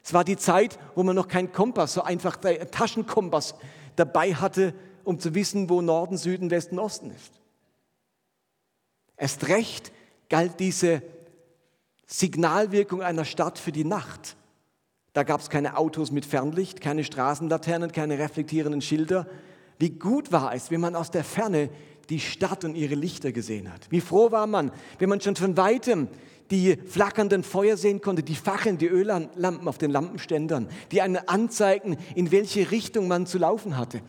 Es 0.04 0.14
war 0.14 0.24
die 0.24 0.38
Zeit, 0.38 0.80
wo 0.96 1.04
man 1.04 1.16
noch 1.16 1.28
keinen 1.28 1.52
Kompass, 1.52 1.94
so 1.94 2.02
einfach 2.02 2.38
Taschenkompass 2.38 3.56
dabei 3.96 4.34
hatte, 4.34 4.74
um 5.04 5.20
zu 5.20 5.36
wissen, 5.36 5.70
wo 5.70 5.82
Norden, 5.82 6.18
Süden, 6.18 6.50
Westen, 6.50 6.80
Osten 6.80 7.12
ist. 7.12 7.34
Erst 9.18 9.48
recht 9.48 9.92
galt 10.30 10.60
diese 10.60 11.02
Signalwirkung 12.08 13.02
einer 13.02 13.26
Stadt 13.26 13.60
für 13.60 13.72
die 13.72 13.84
Nacht. 13.84 14.38
Da 15.14 15.24
gab 15.24 15.42
es 15.42 15.50
keine 15.50 15.78
Autos 15.78 16.12
mit 16.12 16.26
Fernlicht, 16.26 16.82
keine 16.82 17.04
Straßenlaternen, 17.04 17.92
keine 17.92 18.18
reflektierenden 18.18 18.82
Schilder. 18.82 19.28
Wie 19.78 19.92
gut 19.92 20.32
war 20.32 20.54
es, 20.54 20.72
wenn 20.72 20.82
man 20.82 20.96
aus 20.96 21.12
der 21.12 21.24
Ferne 21.24 21.70
die 22.10 22.20
Stadt 22.20 22.64
und 22.64 22.76
ihre 22.76 22.96
Lichter 22.96 23.32
gesehen 23.32 23.72
hat. 23.72 23.88
Wie 23.92 24.02
froh 24.02 24.32
war 24.32 24.48
man, 24.48 24.72
wenn 25.00 25.10
man 25.10 25.20
schon 25.20 25.36
von 25.36 25.58
weitem 25.58 26.08
die 26.50 26.78
flackernden 26.78 27.44
Feuer 27.44 27.76
sehen 27.76 28.00
konnte, 28.00 28.24
die 28.24 28.36
Fackeln, 28.36 28.78
die 28.78 28.88
Öllampen 28.88 29.68
auf 29.68 29.78
den 29.78 29.92
Lampenständern, 29.92 30.70
die 30.92 31.02
einen 31.02 31.18
anzeigen, 31.18 31.98
in 32.16 32.32
welche 32.32 32.72
Richtung 32.72 33.10
man 33.10 33.26
zu 33.26 33.38
laufen 33.38 33.78
hatte. 33.78 34.02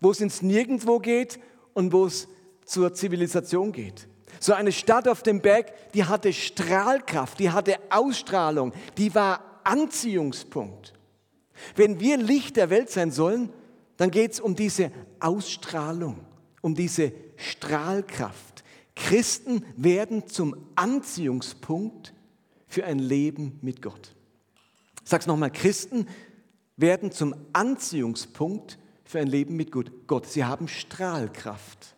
Wo 0.00 0.12
es 0.12 0.20
ins 0.20 0.42
Nirgendwo 0.42 1.00
geht 1.00 1.40
und 1.72 1.92
wo 1.92 2.06
es 2.06 2.28
zur 2.64 2.94
Zivilisation 2.94 3.72
geht. 3.72 4.06
So 4.44 4.52
eine 4.52 4.72
Stadt 4.72 5.08
auf 5.08 5.22
dem 5.22 5.40
Berg, 5.40 5.72
die 5.94 6.04
hatte 6.04 6.30
Strahlkraft, 6.30 7.38
die 7.40 7.48
hatte 7.48 7.78
Ausstrahlung, 7.88 8.74
die 8.98 9.14
war 9.14 9.42
Anziehungspunkt. 9.64 10.92
Wenn 11.76 11.98
wir 11.98 12.18
Licht 12.18 12.58
der 12.58 12.68
Welt 12.68 12.90
sein 12.90 13.10
sollen, 13.10 13.48
dann 13.96 14.10
geht 14.10 14.32
es 14.32 14.40
um 14.40 14.54
diese 14.54 14.92
Ausstrahlung, 15.18 16.26
um 16.60 16.74
diese 16.74 17.14
Strahlkraft. 17.36 18.64
Christen 18.94 19.64
werden 19.78 20.26
zum 20.26 20.54
Anziehungspunkt 20.74 22.12
für 22.66 22.84
ein 22.84 22.98
Leben 22.98 23.58
mit 23.62 23.80
Gott. 23.80 24.14
Ich 25.02 25.08
sage 25.08 25.22
es 25.22 25.26
nochmal, 25.26 25.52
Christen 25.52 26.06
werden 26.76 27.12
zum 27.12 27.34
Anziehungspunkt 27.54 28.78
für 29.04 29.20
ein 29.20 29.26
Leben 29.26 29.56
mit 29.56 29.72
Gott. 29.72 30.26
Sie 30.26 30.44
haben 30.44 30.68
Strahlkraft. 30.68 31.94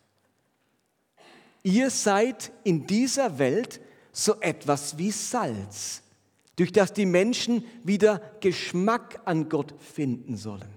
Ihr 1.67 1.89
seid 1.89 2.53
in 2.63 2.87
dieser 2.87 3.39
Welt 3.39 3.81
so 4.13 4.39
etwas 4.39 4.97
wie 4.97 5.11
Salz, 5.11 6.01
durch 6.55 6.71
das 6.71 6.93
die 6.93 7.05
Menschen 7.05 7.65
wieder 7.83 8.21
Geschmack 8.39 9.19
an 9.25 9.49
Gott 9.49 9.73
finden 9.77 10.37
sollen. 10.37 10.69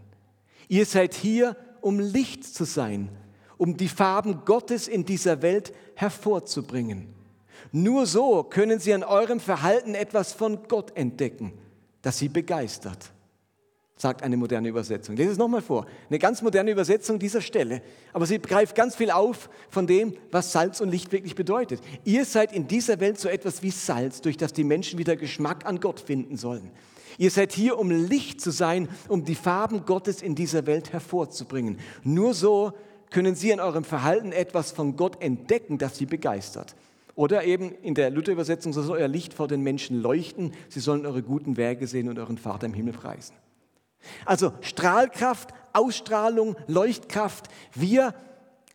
Ihr 0.67 0.85
seid 0.85 1.15
hier, 1.15 1.57
um 1.81 2.01
Licht 2.01 2.43
zu 2.43 2.65
sein, 2.65 3.09
um 3.57 3.77
die 3.77 3.87
Farben 3.87 4.45
Gottes 4.45 4.89
in 4.89 5.05
dieser 5.05 5.43
Welt 5.43 5.73
hervorzubringen. 5.95 7.15
Nur 7.71 8.05
so 8.05 8.43
können 8.43 8.81
sie 8.81 8.93
an 8.93 9.05
eurem 9.05 9.39
Verhalten 9.39 9.95
etwas 9.95 10.33
von 10.33 10.67
Gott 10.67 10.97
entdecken, 10.97 11.53
das 12.03 12.19
sie 12.19 12.29
begeistert 12.29 13.13
sagt 14.01 14.23
eine 14.23 14.37
moderne 14.37 14.69
Übersetzung. 14.69 15.17
Lese 15.17 15.33
es 15.33 15.39
nochmal 15.39 15.61
vor. 15.61 15.87
Eine 16.09 16.19
ganz 16.19 16.41
moderne 16.43 16.71
Übersetzung 16.71 17.19
dieser 17.19 17.41
Stelle. 17.41 17.83
Aber 18.13 18.25
sie 18.25 18.39
greift 18.39 18.75
ganz 18.75 18.97
viel 18.97 19.11
auf 19.11 19.51
von 19.69 19.87
dem, 19.87 20.15
was 20.31 20.53
Salz 20.53 20.81
und 20.81 20.91
Licht 20.91 21.13
wirklich 21.13 21.35
bedeutet. 21.35 21.81
Ihr 22.05 22.25
seid 22.25 22.53
in 22.53 22.67
dieser 22.67 23.01
Welt 23.01 23.21
so 23.21 23.29
etwas 23.29 23.63
wie 23.63 23.71
Salz, 23.71 24.23
durch 24.23 24.37
das 24.37 24.53
die 24.53 24.65
Menschen 24.65 24.99
wieder 24.99 25.17
Geschmack 25.17 25.67
an 25.67 25.81
Gott 25.81 26.01
finden 26.01 26.37
sollen. 26.37 26.71
Ihr 27.19 27.31
seid 27.31 27.53
hier, 27.53 27.79
um 27.79 27.91
Licht 27.91 28.41
zu 28.41 28.51
sein, 28.51 28.89
um 29.09 29.25
die 29.25 29.35
Farben 29.35 29.85
Gottes 29.85 30.23
in 30.23 30.35
dieser 30.35 30.67
Welt 30.67 30.93
hervorzubringen. 30.93 31.79
Nur 32.03 32.33
so 32.33 32.73
können 33.11 33.35
sie 33.35 33.51
in 33.51 33.61
eurem 33.61 33.85
Verhalten 33.85 34.33
etwas 34.33 34.73
von 34.73 34.97
Gott 34.97 35.21
entdecken, 35.21 35.77
das 35.77 35.99
sie 35.99 36.07
begeistert. 36.07 36.75
Oder 37.17 37.45
eben 37.45 37.73
in 37.83 37.95
der 37.95 38.09
Luther-Übersetzung, 38.09 38.73
so 38.73 38.83
soll 38.83 38.99
euer 38.99 39.09
Licht 39.09 39.35
vor 39.35 39.49
den 39.49 39.61
Menschen 39.61 40.01
leuchten, 40.01 40.53
sie 40.71 40.81
sollen 40.81 41.05
eure 41.05 41.23
guten 41.23 41.59
Werke 41.59 41.87
sehen 41.87 42.09
und 42.09 42.19
euren 42.19 42.39
Vater 42.39 42.67
im 42.67 42.73
Himmel 42.73 42.95
preisen. 42.95 43.35
Also 44.25 44.53
Strahlkraft, 44.61 45.51
Ausstrahlung, 45.73 46.57
Leuchtkraft. 46.67 47.49
Wir 47.75 48.15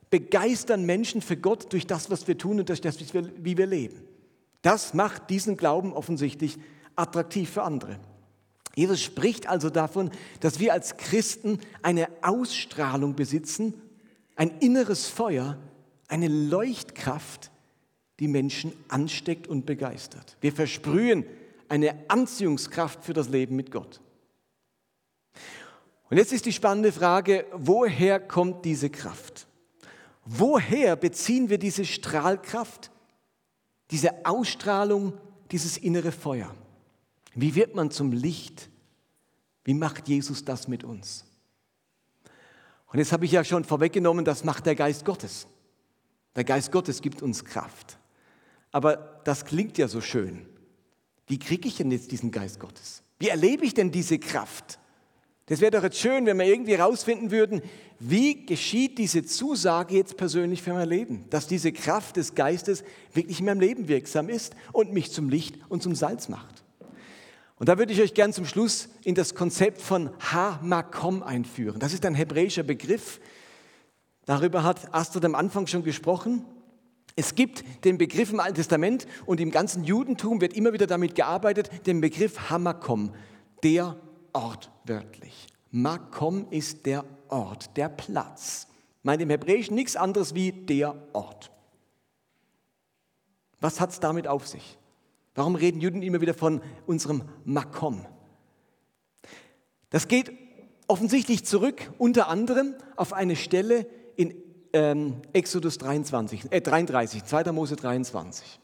begeistern 0.09 0.85
Menschen 0.85 1.21
für 1.21 1.37
Gott 1.37 1.71
durch 1.73 1.87
das, 1.87 2.09
was 2.09 2.27
wir 2.27 2.37
tun 2.37 2.59
und 2.59 2.69
durch 2.69 2.81
das, 2.81 2.97
wie 2.99 3.57
wir 3.57 3.65
leben. 3.65 4.01
Das 4.61 4.93
macht 4.93 5.29
diesen 5.29 5.57
Glauben 5.57 5.93
offensichtlich 5.93 6.57
attraktiv 6.95 7.49
für 7.49 7.63
andere. 7.63 7.99
Jesus 8.75 9.01
spricht 9.01 9.47
also 9.47 9.69
davon, 9.69 10.11
dass 10.41 10.59
wir 10.59 10.73
als 10.73 10.97
Christen 10.97 11.59
eine 11.81 12.07
Ausstrahlung 12.21 13.15
besitzen, 13.15 13.73
ein 14.35 14.57
inneres 14.59 15.07
Feuer, 15.07 15.57
eine 16.07 16.27
Leuchtkraft, 16.27 17.51
die 18.19 18.27
Menschen 18.27 18.73
ansteckt 18.87 19.47
und 19.47 19.65
begeistert. 19.65 20.37
Wir 20.41 20.51
versprühen 20.51 21.25
eine 21.69 21.95
Anziehungskraft 22.09 23.03
für 23.03 23.13
das 23.13 23.29
Leben 23.29 23.55
mit 23.55 23.71
Gott. 23.71 24.01
Und 26.15 26.19
jetzt 26.19 26.31
ist 26.31 26.45
die 26.45 26.53
spannende 26.53 26.93
Frage, 26.93 27.45
woher 27.51 28.21
kommt 28.21 28.63
diese 28.63 28.89
Kraft? 28.89 29.47
Woher 30.23 30.95
beziehen 30.95 31.49
wir 31.49 31.57
diese 31.57 31.83
Strahlkraft, 31.83 32.89
diese 33.91 34.25
Ausstrahlung, 34.25 35.17
dieses 35.51 35.75
innere 35.75 36.13
Feuer? 36.13 36.55
Wie 37.33 37.53
wird 37.53 37.75
man 37.75 37.91
zum 37.91 38.13
Licht? 38.13 38.69
Wie 39.65 39.73
macht 39.73 40.07
Jesus 40.07 40.45
das 40.45 40.69
mit 40.69 40.85
uns? 40.85 41.25
Und 42.93 42.99
jetzt 42.99 43.11
habe 43.11 43.25
ich 43.25 43.33
ja 43.33 43.43
schon 43.43 43.65
vorweggenommen, 43.65 44.23
das 44.23 44.45
macht 44.45 44.67
der 44.67 44.75
Geist 44.75 45.03
Gottes. 45.03 45.47
Der 46.37 46.45
Geist 46.45 46.71
Gottes 46.71 47.01
gibt 47.01 47.23
uns 47.23 47.43
Kraft. 47.43 47.97
Aber 48.71 49.19
das 49.25 49.43
klingt 49.43 49.77
ja 49.77 49.89
so 49.89 49.99
schön. 49.99 50.45
Wie 51.27 51.39
kriege 51.39 51.67
ich 51.67 51.75
denn 51.75 51.91
jetzt 51.91 52.09
diesen 52.13 52.31
Geist 52.31 52.61
Gottes? 52.61 53.03
Wie 53.19 53.27
erlebe 53.27 53.65
ich 53.65 53.73
denn 53.73 53.91
diese 53.91 54.17
Kraft? 54.17 54.79
Das 55.47 55.61
wäre 55.61 55.71
doch 55.71 55.83
jetzt 55.83 55.99
schön, 55.99 56.25
wenn 56.25 56.39
wir 56.39 56.45
irgendwie 56.45 56.75
herausfinden 56.75 57.29
würden, 57.29 57.61
wie 57.99 58.45
geschieht 58.45 58.97
diese 58.97 59.23
Zusage 59.23 59.95
jetzt 59.95 60.17
persönlich 60.17 60.63
für 60.63 60.73
mein 60.73 60.89
Leben, 60.89 61.25
dass 61.29 61.47
diese 61.47 61.71
Kraft 61.71 62.17
des 62.17 62.33
Geistes 62.33 62.83
wirklich 63.13 63.39
in 63.39 63.45
meinem 63.45 63.59
Leben 63.59 63.87
wirksam 63.87 64.29
ist 64.29 64.55
und 64.73 64.91
mich 64.91 65.11
zum 65.11 65.29
Licht 65.29 65.59
und 65.69 65.83
zum 65.83 65.93
Salz 65.93 66.29
macht. 66.29 66.63
Und 67.57 67.69
da 67.69 67.77
würde 67.77 67.93
ich 67.93 68.01
euch 68.01 68.15
gern 68.15 68.33
zum 68.33 68.45
Schluss 68.45 68.89
in 69.03 69.15
das 69.15 69.35
Konzept 69.35 69.81
von 69.81 70.09
Ha-Makom 70.19 71.21
einführen. 71.21 71.79
Das 71.79 71.93
ist 71.93 72.05
ein 72.05 72.15
hebräischer 72.15 72.63
Begriff. 72.63 73.21
Darüber 74.25 74.63
hat 74.63 74.93
Astrid 74.93 75.23
am 75.25 75.35
Anfang 75.35 75.67
schon 75.67 75.83
gesprochen. 75.83 76.43
Es 77.15 77.35
gibt 77.35 77.63
den 77.85 77.97
Begriff 77.97 78.33
im 78.33 78.39
Alten 78.39 78.55
Testament 78.55 79.05
und 79.25 79.39
im 79.39 79.51
ganzen 79.51 79.83
Judentum 79.85 80.41
wird 80.41 80.53
immer 80.53 80.73
wieder 80.73 80.87
damit 80.87 81.15
gearbeitet, 81.15 81.69
den 81.85 82.01
Begriff 82.01 82.49
Hamakom, 82.49 83.13
der 83.63 83.95
Ort 84.33 84.69
wörtlich. 84.87 85.47
Makom 85.71 86.47
ist 86.51 86.85
der 86.85 87.03
Ort, 87.29 87.75
der 87.77 87.89
Platz. 87.89 88.67
Meint 89.03 89.21
im 89.21 89.29
Hebräischen 89.29 89.75
nichts 89.75 89.95
anderes 89.95 90.33
wie 90.33 90.51
der 90.51 90.95
Ort. 91.13 91.51
Was 93.59 93.79
hat 93.79 93.91
es 93.91 93.99
damit 93.99 94.27
auf 94.27 94.47
sich? 94.47 94.77
Warum 95.35 95.55
reden 95.55 95.81
Juden 95.81 96.01
immer 96.01 96.21
wieder 96.21 96.33
von 96.33 96.61
unserem 96.87 97.23
Makom? 97.43 98.05
Das 99.89 100.07
geht 100.07 100.31
offensichtlich 100.87 101.45
zurück, 101.45 101.91
unter 101.97 102.27
anderem 102.29 102.75
auf 102.95 103.13
eine 103.13 103.35
Stelle 103.35 103.87
in 104.15 104.33
ähm, 104.73 105.21
Exodus 105.33 105.77
23, 105.77 106.51
äh 106.51 106.61
33, 106.61 107.23
2. 107.23 107.51
Mose 107.51 107.75
23. 107.75 108.59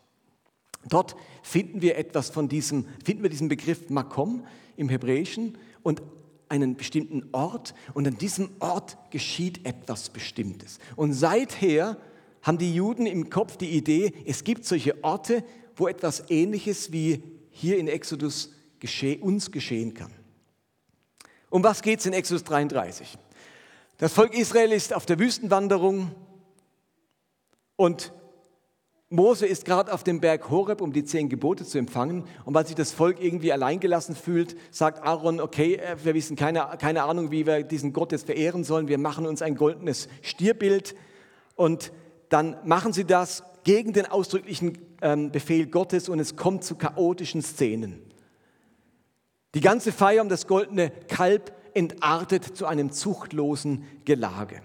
Dort 0.88 1.16
finden 1.44 1.82
wir 1.82 1.98
etwas 1.98 2.30
von 2.30 2.50
diesem, 2.50 2.86
finden 3.04 3.24
wir 3.24 3.30
diesen 3.30 3.48
Begriff 3.48 3.90
Makom 3.90 4.46
im 4.78 4.90
Hebräischen 4.90 5.58
und 5.83 6.01
einen 6.50 6.75
bestimmten 6.75 7.29
Ort 7.31 7.73
und 7.93 8.07
an 8.07 8.17
diesem 8.17 8.50
Ort 8.59 8.97
geschieht 9.09 9.65
etwas 9.65 10.09
Bestimmtes. 10.09 10.79
Und 10.95 11.13
seither 11.13 11.97
haben 12.41 12.57
die 12.57 12.75
Juden 12.75 13.05
im 13.05 13.29
Kopf 13.29 13.55
die 13.57 13.69
Idee, 13.69 14.13
es 14.25 14.43
gibt 14.43 14.65
solche 14.65 15.01
Orte, 15.03 15.43
wo 15.75 15.88
etwas 15.88 16.29
Ähnliches 16.29 16.91
wie 16.91 17.23
hier 17.51 17.77
in 17.77 17.88
Exodus 17.88 18.51
gesche 18.79 19.17
uns 19.19 19.51
geschehen 19.51 19.93
kann. 19.93 20.11
Um 21.50 21.63
was 21.63 21.81
geht 21.81 22.00
es 22.00 22.05
in 22.05 22.13
Exodus 22.13 22.43
33? 22.43 23.17
Das 23.97 24.13
Volk 24.13 24.33
Israel 24.33 24.71
ist 24.71 24.93
auf 24.93 25.05
der 25.05 25.19
Wüstenwanderung 25.19 26.11
und 27.75 28.11
Mose 29.13 29.46
ist 29.46 29.65
gerade 29.65 29.94
auf 29.94 30.06
dem 30.06 30.22
Berg 30.22 30.50
Horeb, 30.50 30.80
um 30.80 30.94
die 30.94 31.03
zehn 31.03 31.27
Gebote 31.27 31.66
zu 31.66 31.77
empfangen. 31.77 32.24
Und 32.46 32.53
weil 32.53 32.66
sich 32.66 32.75
das 32.75 32.94
Volk 32.94 33.22
irgendwie 33.22 33.51
alleingelassen 33.51 34.16
fühlt, 34.16 34.55
sagt 34.72 35.03
Aaron, 35.03 35.42
okay, 35.42 35.75
äh, 35.75 35.98
wir 36.01 36.14
wissen 36.14 36.38
keine, 36.38 36.66
keine 36.79 37.03
Ahnung, 37.03 37.29
wie 37.29 37.46
wir 37.46 37.64
diesen 37.64 37.92
Gott 37.92 38.14
jetzt 38.14 38.25
verehren 38.25 38.64
sollen. 38.64 38.88
Wir 38.88 38.98
machen 38.98 39.25
uns 39.25 39.42
ein 39.42 39.55
goldenes 39.55 40.07
Stierbild. 40.22 40.96
Und 41.57 41.92
dann 42.29 42.55
machen 42.64 42.94
sie 42.94 43.03
das 43.03 43.44
gegen 43.66 43.92
den 43.92 44.05
ausdrücklichen 44.05 44.77
ähm, 45.01 45.29
Befehl 45.29 45.68
Gottes 45.68 46.07
und 46.07 46.20
es 46.20 46.38
kommt 46.38 46.64
zu 46.64 46.75
chaotischen 46.75 47.42
Szenen. 47.42 48.01
Die 49.55 49.62
ganze 49.62 49.92
Feier 49.92 50.22
um 50.22 50.29
das 50.29 50.48
goldene 50.48 50.90
Kalb 51.09 51.51
entartet 51.74 52.55
zu 52.55 52.66
einem 52.66 52.94
zuchtlosen 52.94 53.83
Gelage. 54.05 54.62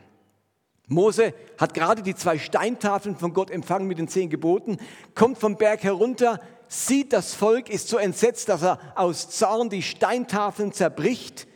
Mose 0.86 1.34
hat 1.58 1.74
gerade 1.74 2.02
die 2.02 2.14
zwei 2.14 2.38
Steintafeln 2.38 3.16
von 3.16 3.32
Gott 3.32 3.50
empfangen 3.50 3.88
mit 3.88 3.98
den 3.98 4.08
zehn 4.08 4.30
Geboten, 4.30 4.78
kommt 5.14 5.38
vom 5.38 5.56
Berg 5.56 5.82
herunter, 5.82 6.40
sieht 6.68 7.12
das 7.12 7.34
Volk, 7.34 7.68
ist 7.68 7.88
so 7.88 7.96
entsetzt, 7.96 8.48
dass 8.48 8.62
er 8.62 8.78
aus 8.94 9.30
Zorn 9.30 9.68
die 9.68 9.82
Steintafeln 9.82 10.72
zerbricht 10.72 11.46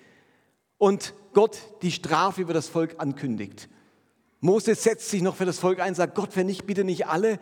und 0.79 1.15
Gott 1.33 1.59
die 1.83 1.93
Strafe 1.93 2.43
über 2.43 2.55
das 2.55 2.69
Volk 2.69 2.97
ankündigt. 2.99 3.69
Mose 4.41 4.75
setzt 4.75 5.11
sich 5.11 5.23
noch 5.23 5.37
für 5.37 5.45
das 5.45 5.59
Volk 5.59 5.81
ein, 5.81 5.95
sagt, 5.95 6.15
Gott, 6.15 6.35
wenn 6.35 6.47
nicht, 6.47 6.67
bitte 6.67 6.83
nicht 6.83 7.07
alle. 7.07 7.39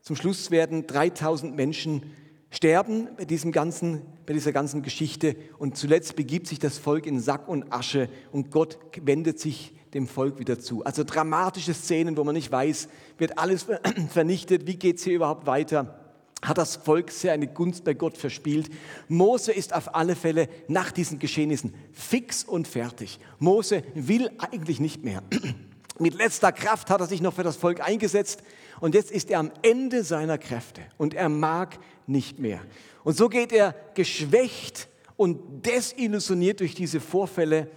Zum 0.00 0.16
Schluss 0.16 0.50
werden 0.50 0.86
3000 0.86 1.54
Menschen 1.54 2.12
sterben 2.50 3.08
bei, 3.16 3.24
diesem 3.24 3.52
ganzen, 3.52 4.02
bei 4.26 4.34
dieser 4.34 4.52
ganzen 4.52 4.82
Geschichte 4.82 5.36
und 5.58 5.76
zuletzt 5.76 6.16
begibt 6.16 6.46
sich 6.46 6.58
das 6.58 6.78
Volk 6.78 7.06
in 7.06 7.20
Sack 7.20 7.48
und 7.48 7.72
Asche 7.72 8.10
und 8.32 8.50
Gott 8.50 8.78
wendet 9.00 9.38
sich 9.38 9.72
dem 9.94 10.06
Volk 10.06 10.38
wieder 10.38 10.58
zu. 10.58 10.84
Also 10.84 11.04
dramatische 11.04 11.74
Szenen, 11.74 12.16
wo 12.16 12.24
man 12.24 12.34
nicht 12.34 12.50
weiß, 12.50 12.88
wird 13.18 13.38
alles 13.38 13.66
vernichtet, 14.10 14.66
wie 14.66 14.76
geht 14.76 14.98
es 14.98 15.04
hier 15.04 15.14
überhaupt 15.14 15.46
weiter? 15.46 15.98
Hat 16.42 16.58
das 16.58 16.76
Volk 16.76 17.10
sehr 17.12 17.32
eine 17.32 17.46
Gunst 17.46 17.84
bei 17.84 17.94
Gott 17.94 18.16
verspielt? 18.16 18.68
Mose 19.08 19.52
ist 19.52 19.74
auf 19.74 19.94
alle 19.94 20.16
Fälle 20.16 20.48
nach 20.66 20.90
diesen 20.90 21.18
Geschehnissen 21.18 21.72
fix 21.92 22.42
und 22.42 22.66
fertig. 22.66 23.20
Mose 23.38 23.84
will 23.94 24.30
eigentlich 24.38 24.80
nicht 24.80 25.04
mehr. 25.04 25.22
Mit 25.98 26.14
letzter 26.14 26.50
Kraft 26.50 26.90
hat 26.90 27.00
er 27.00 27.06
sich 27.06 27.20
noch 27.20 27.34
für 27.34 27.44
das 27.44 27.56
Volk 27.56 27.80
eingesetzt 27.80 28.42
und 28.80 28.94
jetzt 28.94 29.12
ist 29.12 29.30
er 29.30 29.38
am 29.38 29.52
Ende 29.62 30.02
seiner 30.02 30.38
Kräfte 30.38 30.80
und 30.96 31.14
er 31.14 31.28
mag 31.28 31.78
nicht 32.06 32.40
mehr. 32.40 32.60
Und 33.04 33.16
so 33.16 33.28
geht 33.28 33.52
er 33.52 33.76
geschwächt 33.94 34.88
und 35.16 35.64
desillusioniert 35.64 36.58
durch 36.58 36.74
diese 36.74 36.98
Vorfälle 36.98 37.68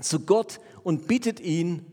zu 0.00 0.20
Gott 0.20 0.60
und 0.82 1.06
bittet 1.06 1.40
ihn, 1.40 1.84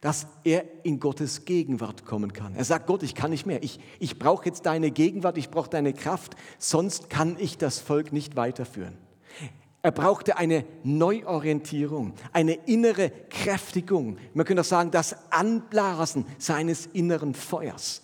dass 0.00 0.26
er 0.44 0.64
in 0.84 1.00
Gottes 1.00 1.46
Gegenwart 1.46 2.04
kommen 2.04 2.34
kann. 2.34 2.54
Er 2.54 2.64
sagt, 2.64 2.86
Gott, 2.86 3.02
ich 3.02 3.14
kann 3.14 3.30
nicht 3.30 3.46
mehr. 3.46 3.62
Ich, 3.62 3.80
ich 3.98 4.18
brauche 4.18 4.44
jetzt 4.44 4.66
deine 4.66 4.90
Gegenwart, 4.90 5.38
ich 5.38 5.48
brauche 5.48 5.70
deine 5.70 5.94
Kraft, 5.94 6.36
sonst 6.58 7.08
kann 7.08 7.36
ich 7.38 7.56
das 7.56 7.78
Volk 7.78 8.12
nicht 8.12 8.36
weiterführen. 8.36 8.98
Er 9.80 9.92
brauchte 9.92 10.36
eine 10.36 10.64
Neuorientierung, 10.82 12.14
eine 12.32 12.54
innere 12.54 13.10
Kräftigung. 13.30 14.18
Man 14.32 14.46
könnte 14.46 14.60
auch 14.60 14.66
sagen, 14.66 14.90
das 14.90 15.16
Anblasen 15.30 16.26
seines 16.38 16.86
inneren 16.86 17.34
Feuers. 17.34 18.03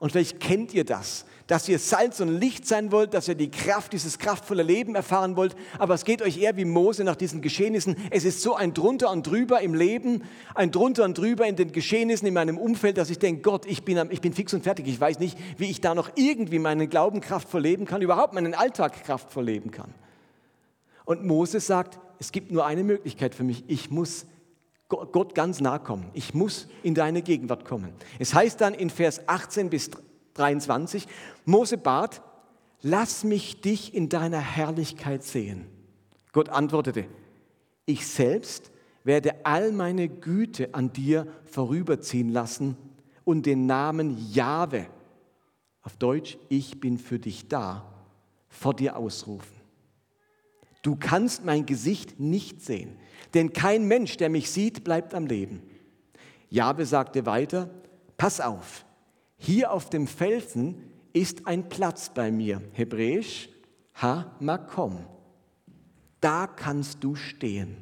Und 0.00 0.12
vielleicht 0.12 0.40
kennt 0.40 0.72
ihr 0.72 0.84
das, 0.84 1.26
dass 1.46 1.68
ihr 1.68 1.78
Salz 1.78 2.20
und 2.20 2.40
Licht 2.40 2.66
sein 2.66 2.90
wollt, 2.90 3.12
dass 3.12 3.28
ihr 3.28 3.34
die 3.34 3.50
Kraft, 3.50 3.92
dieses 3.92 4.18
kraftvolle 4.18 4.62
Leben 4.62 4.94
erfahren 4.94 5.36
wollt. 5.36 5.54
Aber 5.78 5.92
es 5.92 6.06
geht 6.06 6.22
euch 6.22 6.38
eher 6.38 6.56
wie 6.56 6.64
Mose 6.64 7.04
nach 7.04 7.16
diesen 7.16 7.42
Geschehnissen. 7.42 7.96
Es 8.10 8.24
ist 8.24 8.40
so 8.40 8.54
ein 8.54 8.72
drunter 8.72 9.10
und 9.10 9.26
drüber 9.26 9.60
im 9.60 9.74
Leben, 9.74 10.22
ein 10.54 10.70
drunter 10.70 11.04
und 11.04 11.18
drüber 11.18 11.46
in 11.46 11.54
den 11.54 11.70
Geschehnissen 11.70 12.26
in 12.26 12.32
meinem 12.32 12.56
Umfeld, 12.56 12.96
dass 12.96 13.10
ich 13.10 13.18
denke, 13.18 13.42
Gott, 13.42 13.66
ich 13.66 13.84
bin, 13.84 14.00
ich 14.10 14.22
bin 14.22 14.32
fix 14.32 14.54
und 14.54 14.62
fertig. 14.64 14.88
Ich 14.88 14.98
weiß 14.98 15.18
nicht, 15.18 15.36
wie 15.58 15.68
ich 15.68 15.82
da 15.82 15.94
noch 15.94 16.10
irgendwie 16.14 16.58
meinen 16.58 16.88
Glauben 16.88 17.20
kraftvoll 17.20 17.60
leben 17.60 17.84
kann, 17.84 18.00
überhaupt 18.00 18.32
meinen 18.32 18.54
Alltag 18.54 19.04
kraftvoll 19.04 19.44
leben 19.44 19.70
kann. 19.70 19.92
Und 21.04 21.26
Moses 21.26 21.66
sagt, 21.66 21.98
es 22.18 22.32
gibt 22.32 22.52
nur 22.52 22.64
eine 22.64 22.84
Möglichkeit 22.84 23.34
für 23.34 23.44
mich. 23.44 23.64
Ich 23.66 23.90
muss 23.90 24.24
Gott 24.90 25.34
ganz 25.34 25.60
nahe 25.60 25.80
kommen. 25.80 26.10
Ich 26.12 26.34
muss 26.34 26.68
in 26.82 26.94
deine 26.94 27.22
Gegenwart 27.22 27.64
kommen. 27.64 27.92
Es 28.18 28.34
heißt 28.34 28.60
dann 28.60 28.74
in 28.74 28.90
Vers 28.90 29.26
18 29.28 29.70
bis 29.70 29.90
23, 30.34 31.06
Mose 31.44 31.78
bat, 31.78 32.22
lass 32.82 33.24
mich 33.24 33.60
dich 33.60 33.94
in 33.94 34.08
deiner 34.08 34.40
Herrlichkeit 34.40 35.22
sehen. 35.22 35.66
Gott 36.32 36.48
antwortete, 36.48 37.06
ich 37.86 38.06
selbst 38.06 38.70
werde 39.04 39.46
all 39.46 39.72
meine 39.72 40.08
Güte 40.08 40.74
an 40.74 40.92
dir 40.92 41.26
vorüberziehen 41.44 42.28
lassen 42.28 42.76
und 43.24 43.46
den 43.46 43.66
Namen 43.66 44.32
Jahwe, 44.32 44.86
auf 45.82 45.96
Deutsch, 45.96 46.36
ich 46.48 46.80
bin 46.80 46.98
für 46.98 47.18
dich 47.18 47.48
da, 47.48 47.90
vor 48.48 48.74
dir 48.74 48.96
ausrufen. 48.96 49.56
Du 50.82 50.96
kannst 50.96 51.44
mein 51.44 51.66
Gesicht 51.66 52.20
nicht 52.20 52.60
sehen, 52.62 52.96
denn 53.34 53.52
kein 53.52 53.86
Mensch, 53.86 54.16
der 54.16 54.28
mich 54.28 54.50
sieht, 54.50 54.84
bleibt 54.84 55.14
am 55.14 55.26
Leben. 55.26 55.62
Jabe 56.48 56.84
sagte 56.84 57.26
weiter, 57.26 57.70
pass 58.16 58.40
auf, 58.40 58.84
hier 59.36 59.72
auf 59.72 59.88
dem 59.88 60.06
Felsen 60.06 60.82
ist 61.12 61.46
ein 61.46 61.68
Platz 61.68 62.10
bei 62.14 62.30
mir, 62.30 62.62
hebräisch 62.72 63.48
Ha-Makom. 63.94 65.04
da 66.20 66.46
kannst 66.46 67.02
du 67.02 67.14
stehen. 67.14 67.76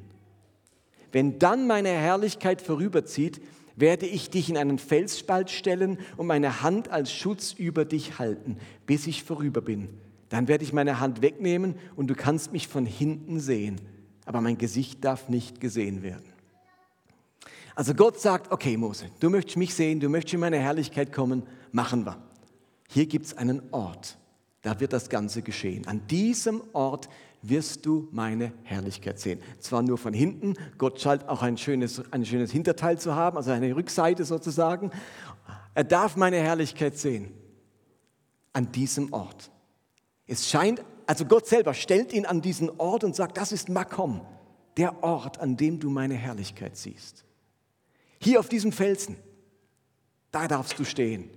Wenn 1.12 1.38
dann 1.38 1.66
meine 1.66 1.88
Herrlichkeit 1.88 2.60
vorüberzieht, 2.60 3.40
werde 3.76 4.06
ich 4.06 4.30
dich 4.30 4.50
in 4.50 4.56
einen 4.56 4.78
Felsspalt 4.78 5.50
stellen 5.50 5.98
und 6.16 6.26
meine 6.26 6.62
Hand 6.62 6.90
als 6.90 7.12
Schutz 7.12 7.52
über 7.52 7.84
dich 7.84 8.18
halten, 8.18 8.58
bis 8.86 9.06
ich 9.06 9.22
vorüber 9.22 9.60
bin. 9.60 9.88
Dann 10.28 10.48
werde 10.48 10.64
ich 10.64 10.72
meine 10.72 11.00
Hand 11.00 11.22
wegnehmen 11.22 11.76
und 11.96 12.08
du 12.08 12.14
kannst 12.14 12.52
mich 12.52 12.68
von 12.68 12.84
hinten 12.84 13.40
sehen, 13.40 13.80
aber 14.28 14.42
mein 14.42 14.58
Gesicht 14.58 15.02
darf 15.06 15.30
nicht 15.30 15.58
gesehen 15.58 16.02
werden. 16.02 16.34
Also 17.74 17.94
Gott 17.94 18.20
sagt, 18.20 18.52
okay 18.52 18.76
Mose, 18.76 19.06
du 19.20 19.30
möchtest 19.30 19.56
mich 19.56 19.74
sehen, 19.74 20.00
du 20.00 20.10
möchtest 20.10 20.34
in 20.34 20.40
meine 20.40 20.58
Herrlichkeit 20.58 21.14
kommen, 21.14 21.44
machen 21.72 22.04
wir. 22.04 22.18
Hier 22.88 23.06
gibt 23.06 23.24
es 23.24 23.38
einen 23.38 23.62
Ort, 23.72 24.18
da 24.60 24.78
wird 24.80 24.92
das 24.92 25.08
Ganze 25.08 25.40
geschehen. 25.40 25.86
An 25.86 26.06
diesem 26.08 26.62
Ort 26.74 27.08
wirst 27.40 27.86
du 27.86 28.08
meine 28.12 28.52
Herrlichkeit 28.64 29.18
sehen. 29.18 29.40
Zwar 29.60 29.80
nur 29.80 29.96
von 29.96 30.12
hinten, 30.12 30.54
Gott 30.76 31.00
scheint 31.00 31.26
auch 31.26 31.40
ein 31.40 31.56
schönes, 31.56 32.02
ein 32.10 32.26
schönes 32.26 32.50
Hinterteil 32.50 32.98
zu 32.98 33.14
haben, 33.14 33.38
also 33.38 33.50
eine 33.50 33.74
Rückseite 33.74 34.26
sozusagen. 34.26 34.90
Er 35.72 35.84
darf 35.84 36.16
meine 36.16 36.36
Herrlichkeit 36.36 36.98
sehen. 36.98 37.32
An 38.52 38.72
diesem 38.72 39.10
Ort. 39.14 39.50
Es 40.26 40.50
scheint, 40.50 40.82
also 41.08 41.24
Gott 41.24 41.46
selber 41.46 41.72
stellt 41.72 42.12
ihn 42.12 42.26
an 42.26 42.42
diesen 42.42 42.68
Ort 42.78 43.02
und 43.02 43.16
sagt, 43.16 43.38
das 43.38 43.50
ist 43.50 43.70
Makom, 43.70 44.20
der 44.76 45.02
Ort, 45.02 45.40
an 45.40 45.56
dem 45.56 45.80
du 45.80 45.88
meine 45.88 46.14
Herrlichkeit 46.14 46.76
siehst. 46.76 47.24
Hier 48.20 48.38
auf 48.38 48.50
diesem 48.50 48.72
Felsen, 48.72 49.16
da 50.32 50.46
darfst 50.46 50.78
du 50.78 50.84
stehen. 50.84 51.30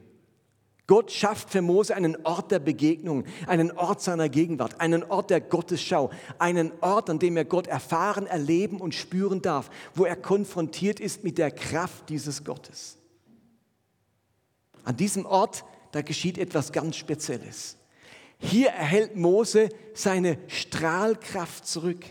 Gott 0.88 1.10
schafft 1.10 1.52
für 1.52 1.62
Mose 1.62 1.96
einen 1.96 2.18
Ort 2.26 2.52
der 2.52 2.60
Begegnung, 2.60 3.24
einen 3.48 3.72
Ort 3.72 4.02
seiner 4.02 4.28
Gegenwart, 4.28 4.82
einen 4.82 5.06
Ort 5.06 5.30
der 5.30 5.40
Gottesschau, 5.40 6.12
einen 6.38 6.74
Ort, 6.82 7.10
an 7.10 7.20
dem 7.20 7.38
er 7.38 7.46
Gott 7.46 7.68
erfahren, 7.68 8.28
erleben 8.28 8.82
und 8.82 8.94
spüren 8.94 9.42
darf, 9.42 9.70
wo 9.96 10.04
er 10.04 10.18
konfrontiert 10.18 11.00
ist 11.00 11.24
mit 11.24 11.38
der 11.38 11.50
Kraft 11.50 12.10
dieses 12.10 12.44
Gottes. 12.44 12.98
An 14.84 14.98
diesem 14.98 15.26
Ort, 15.26 15.64
da 15.94 16.02
geschieht 16.02 16.38
etwas 16.38 16.74
ganz 16.74 16.98
Spezielles. 16.98 17.78
Hier 18.42 18.70
erhält 18.70 19.16
Mose 19.16 19.70
seine 19.94 20.38
Strahlkraft 20.48 21.66
zurück. 21.68 22.06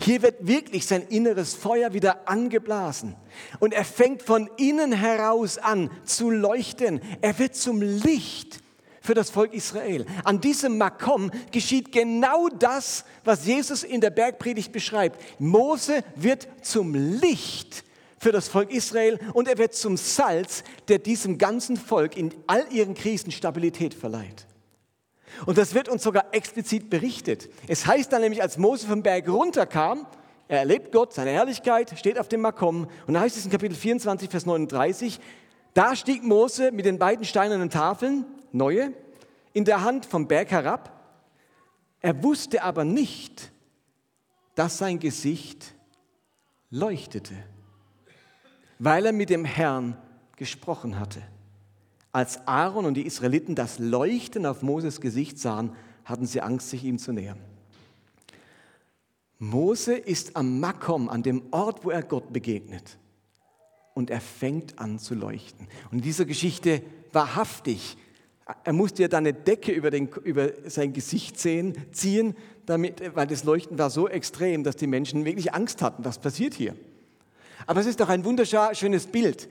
Hier 0.00 0.22
wird 0.22 0.46
wirklich 0.46 0.86
sein 0.86 1.02
inneres 1.08 1.54
Feuer 1.54 1.92
wieder 1.92 2.28
angeblasen. 2.28 3.16
Und 3.58 3.74
er 3.74 3.84
fängt 3.84 4.22
von 4.22 4.48
innen 4.56 4.92
heraus 4.92 5.58
an 5.58 5.90
zu 6.04 6.30
leuchten. 6.30 7.00
Er 7.20 7.38
wird 7.38 7.56
zum 7.56 7.82
Licht 7.82 8.60
für 9.00 9.14
das 9.14 9.30
Volk 9.30 9.52
Israel. 9.52 10.06
An 10.22 10.40
diesem 10.40 10.78
Makom 10.78 11.32
geschieht 11.50 11.90
genau 11.90 12.48
das, 12.48 13.04
was 13.24 13.44
Jesus 13.44 13.82
in 13.82 14.00
der 14.00 14.10
Bergpredigt 14.10 14.70
beschreibt. 14.70 15.20
Mose 15.40 16.04
wird 16.14 16.46
zum 16.62 16.94
Licht 16.94 17.82
für 18.18 18.30
das 18.30 18.46
Volk 18.46 18.70
Israel 18.70 19.18
und 19.34 19.48
er 19.48 19.58
wird 19.58 19.74
zum 19.74 19.96
Salz, 19.96 20.62
der 20.86 20.98
diesem 21.00 21.38
ganzen 21.38 21.76
Volk 21.76 22.16
in 22.16 22.32
all 22.46 22.64
ihren 22.70 22.94
Krisen 22.94 23.32
Stabilität 23.32 23.94
verleiht. 23.94 24.46
Und 25.46 25.58
das 25.58 25.74
wird 25.74 25.88
uns 25.88 26.02
sogar 26.02 26.26
explizit 26.32 26.90
berichtet. 26.90 27.48
Es 27.68 27.86
heißt 27.86 28.12
dann 28.12 28.22
nämlich, 28.22 28.42
als 28.42 28.58
Mose 28.58 28.86
vom 28.86 29.02
Berg 29.02 29.28
runterkam, 29.28 30.06
er 30.48 30.58
erlebt 30.58 30.92
Gott, 30.92 31.12
seine 31.14 31.30
Herrlichkeit, 31.30 31.98
steht 31.98 32.18
auf 32.18 32.28
dem 32.28 32.42
Makom. 32.42 32.86
Und 33.06 33.14
da 33.14 33.20
heißt 33.20 33.36
es 33.36 33.44
in 33.44 33.50
Kapitel 33.50 33.74
24, 33.74 34.30
Vers 34.30 34.46
39, 34.46 35.18
da 35.74 35.96
stieg 35.96 36.22
Mose 36.22 36.72
mit 36.72 36.84
den 36.84 36.98
beiden 36.98 37.24
steinernen 37.24 37.70
Tafeln, 37.70 38.26
neue, 38.52 38.92
in 39.54 39.64
der 39.64 39.82
Hand 39.82 40.04
vom 40.06 40.28
Berg 40.28 40.50
herab. 40.50 40.92
Er 42.00 42.22
wusste 42.22 42.62
aber 42.62 42.84
nicht, 42.84 43.50
dass 44.54 44.78
sein 44.78 44.98
Gesicht 44.98 45.74
leuchtete, 46.70 47.34
weil 48.78 49.06
er 49.06 49.12
mit 49.12 49.30
dem 49.30 49.44
Herrn 49.44 49.96
gesprochen 50.36 50.98
hatte. 50.98 51.22
Als 52.12 52.46
Aaron 52.46 52.84
und 52.84 52.94
die 52.94 53.06
Israeliten 53.06 53.54
das 53.54 53.78
Leuchten 53.78 54.44
auf 54.44 54.62
Moses 54.62 55.00
Gesicht 55.00 55.38
sahen, 55.38 55.72
hatten 56.04 56.26
sie 56.26 56.42
Angst, 56.42 56.68
sich 56.68 56.84
ihm 56.84 56.98
zu 56.98 57.12
nähern. 57.12 57.38
Mose 59.38 59.94
ist 59.94 60.36
am 60.36 60.60
Makom, 60.60 61.08
an 61.08 61.22
dem 61.22 61.42
Ort, 61.50 61.84
wo 61.84 61.90
er 61.90 62.02
Gott 62.02 62.32
begegnet. 62.32 62.98
Und 63.94 64.10
er 64.10 64.20
fängt 64.20 64.78
an 64.78 64.98
zu 64.98 65.14
leuchten. 65.14 65.66
Und 65.90 65.98
in 65.98 66.04
dieser 66.04 66.26
Geschichte 66.26 66.82
wahrhaftig, 67.12 67.96
er 68.64 68.72
musste 68.72 69.02
ja 69.02 69.08
dann 69.08 69.26
eine 69.26 69.34
Decke 69.34 69.72
über, 69.72 69.90
den, 69.90 70.08
über 70.08 70.50
sein 70.66 70.92
Gesicht 70.92 71.38
sehen, 71.38 71.74
ziehen, 71.92 72.36
damit, 72.66 73.16
weil 73.16 73.26
das 73.26 73.44
Leuchten 73.44 73.78
war 73.78 73.90
so 73.90 74.08
extrem, 74.08 74.64
dass 74.64 74.76
die 74.76 74.86
Menschen 74.86 75.24
wirklich 75.24 75.54
Angst 75.54 75.82
hatten. 75.82 76.04
Was 76.04 76.18
passiert 76.18 76.54
hier? 76.54 76.76
Aber 77.66 77.80
es 77.80 77.86
ist 77.86 78.00
doch 78.00 78.08
ein 78.08 78.24
wunderschönes 78.24 79.06
Bild 79.06 79.48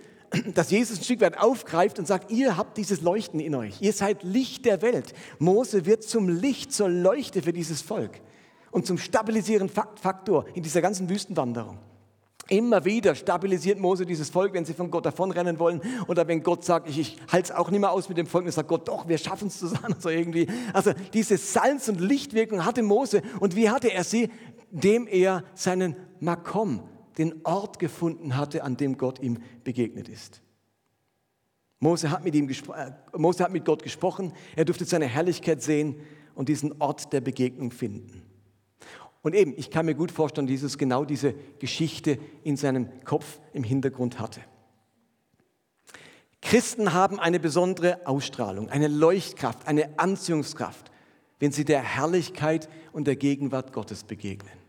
dass 0.53 0.71
Jesus 0.71 0.99
ein 0.99 1.03
Stück 1.03 1.21
weit 1.21 1.37
aufgreift 1.37 1.99
und 1.99 2.07
sagt, 2.07 2.31
ihr 2.31 2.57
habt 2.57 2.77
dieses 2.77 3.01
Leuchten 3.01 3.39
in 3.39 3.55
euch. 3.55 3.81
Ihr 3.81 3.93
seid 3.93 4.23
Licht 4.23 4.65
der 4.65 4.81
Welt. 4.81 5.13
Mose 5.39 5.85
wird 5.85 6.03
zum 6.03 6.29
Licht, 6.29 6.71
zur 6.71 6.89
Leuchte 6.89 7.41
für 7.41 7.53
dieses 7.53 7.81
Volk 7.81 8.21
und 8.71 8.85
zum 8.85 8.97
stabilisierenden 8.97 9.69
Faktor 9.95 10.45
in 10.53 10.63
dieser 10.63 10.81
ganzen 10.81 11.09
Wüstenwanderung. 11.09 11.77
Immer 12.47 12.83
wieder 12.83 13.15
stabilisiert 13.15 13.79
Mose 13.79 14.05
dieses 14.05 14.29
Volk, 14.29 14.53
wenn 14.53 14.65
sie 14.65 14.73
von 14.73 14.91
Gott 14.91 15.05
davonrennen 15.05 15.57
wollen 15.59 15.81
oder 16.07 16.27
wenn 16.27 16.43
Gott 16.43 16.65
sagt, 16.65 16.89
ich, 16.89 16.99
ich 16.99 17.17
halte 17.31 17.51
es 17.53 17.57
auch 17.57 17.69
nicht 17.71 17.79
mehr 17.79 17.91
aus 17.91 18.09
mit 18.09 18.17
dem 18.17 18.27
Volk, 18.27 18.43
dann 18.45 18.51
sagt 18.51 18.67
Gott, 18.67 18.87
doch, 18.87 19.07
wir 19.07 19.17
schaffen 19.17 19.47
es 19.47 19.59
zusammen. 19.59 19.95
So 19.99 20.09
irgendwie. 20.09 20.47
Also 20.73 20.91
diese 21.13 21.37
Salz- 21.37 21.87
und 21.87 22.01
Lichtwirkung 22.01 22.65
hatte 22.65 22.81
Mose 22.81 23.21
und 23.39 23.55
wie 23.55 23.69
hatte 23.69 23.93
er 23.93 24.03
sie? 24.03 24.29
Dem 24.71 25.07
er 25.07 25.43
seinen 25.53 25.95
Makom, 26.19 26.81
den 27.17 27.45
Ort 27.45 27.79
gefunden 27.79 28.37
hatte, 28.37 28.63
an 28.63 28.77
dem 28.77 28.97
Gott 28.97 29.19
ihm 29.19 29.39
begegnet 29.63 30.07
ist. 30.09 30.41
Mose 31.79 32.11
hat 32.11 32.23
mit, 32.23 32.35
ihm 32.35 32.47
äh, 32.49 32.91
Mose 33.17 33.43
hat 33.43 33.51
mit 33.51 33.65
Gott 33.65 33.83
gesprochen, 33.83 34.33
er 34.55 34.65
durfte 34.65 34.85
seine 34.85 35.07
Herrlichkeit 35.07 35.61
sehen 35.61 35.95
und 36.35 36.47
diesen 36.47 36.79
Ort 36.79 37.11
der 37.11 37.21
Begegnung 37.21 37.71
finden. 37.71 38.21
Und 39.23 39.35
eben, 39.35 39.53
ich 39.57 39.69
kann 39.69 39.85
mir 39.85 39.95
gut 39.95 40.11
vorstellen, 40.11 40.47
dass 40.47 40.51
Jesus 40.51 40.77
genau 40.77 41.05
diese 41.05 41.33
Geschichte 41.59 42.17
in 42.43 42.55
seinem 42.55 42.87
Kopf 43.03 43.39
im 43.53 43.63
Hintergrund 43.63 44.19
hatte. 44.19 44.41
Christen 46.41 46.93
haben 46.93 47.19
eine 47.19 47.39
besondere 47.39 48.05
Ausstrahlung, 48.07 48.69
eine 48.69 48.87
Leuchtkraft, 48.87 49.67
eine 49.67 49.99
Anziehungskraft, 49.99 50.91
wenn 51.39 51.51
sie 51.51 51.65
der 51.65 51.81
Herrlichkeit 51.81 52.67
und 52.93 53.05
der 53.05 53.15
Gegenwart 53.15 53.73
Gottes 53.73 54.03
begegnen 54.03 54.60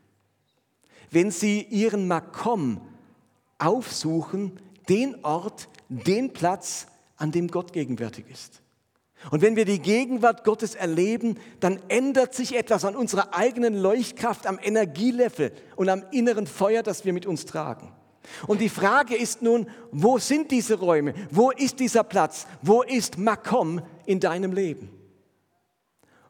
wenn 1.12 1.31
sie 1.31 1.62
ihren 1.62 2.09
Makom 2.09 2.81
aufsuchen, 3.59 4.59
den 4.88 5.25
Ort, 5.25 5.68
den 5.88 6.33
Platz, 6.33 6.87
an 7.16 7.31
dem 7.31 7.48
Gott 7.48 7.72
gegenwärtig 7.72 8.25
ist. 8.31 8.62
Und 9.31 9.42
wenn 9.42 9.55
wir 9.55 9.64
die 9.64 9.79
Gegenwart 9.79 10.42
Gottes 10.42 10.75
erleben, 10.75 11.38
dann 11.61 11.79
ändert 11.88 12.35
sich 12.35 12.57
etwas 12.57 12.85
an 12.85 12.96
unserer 12.96 13.35
eigenen 13.35 13.75
Leuchtkraft, 13.75 14.48
am 14.48 14.59
Energielevel 14.61 15.53
und 15.77 15.88
am 15.88 16.03
inneren 16.11 16.48
Feuer, 16.48 16.83
das 16.83 17.05
wir 17.05 17.12
mit 17.12 17.27
uns 17.27 17.44
tragen. 17.44 17.92
Und 18.48 18.61
die 18.61 18.68
Frage 18.68 19.14
ist 19.14 19.42
nun, 19.42 19.68
wo 19.92 20.18
sind 20.18 20.51
diese 20.51 20.75
Räume? 20.75 21.14
Wo 21.31 21.51
ist 21.51 21.79
dieser 21.79 22.03
Platz? 22.03 22.46
Wo 22.62 22.83
ist 22.83 23.18
Makom 23.18 23.83
in 24.07 24.18
deinem 24.18 24.53
Leben? 24.53 24.90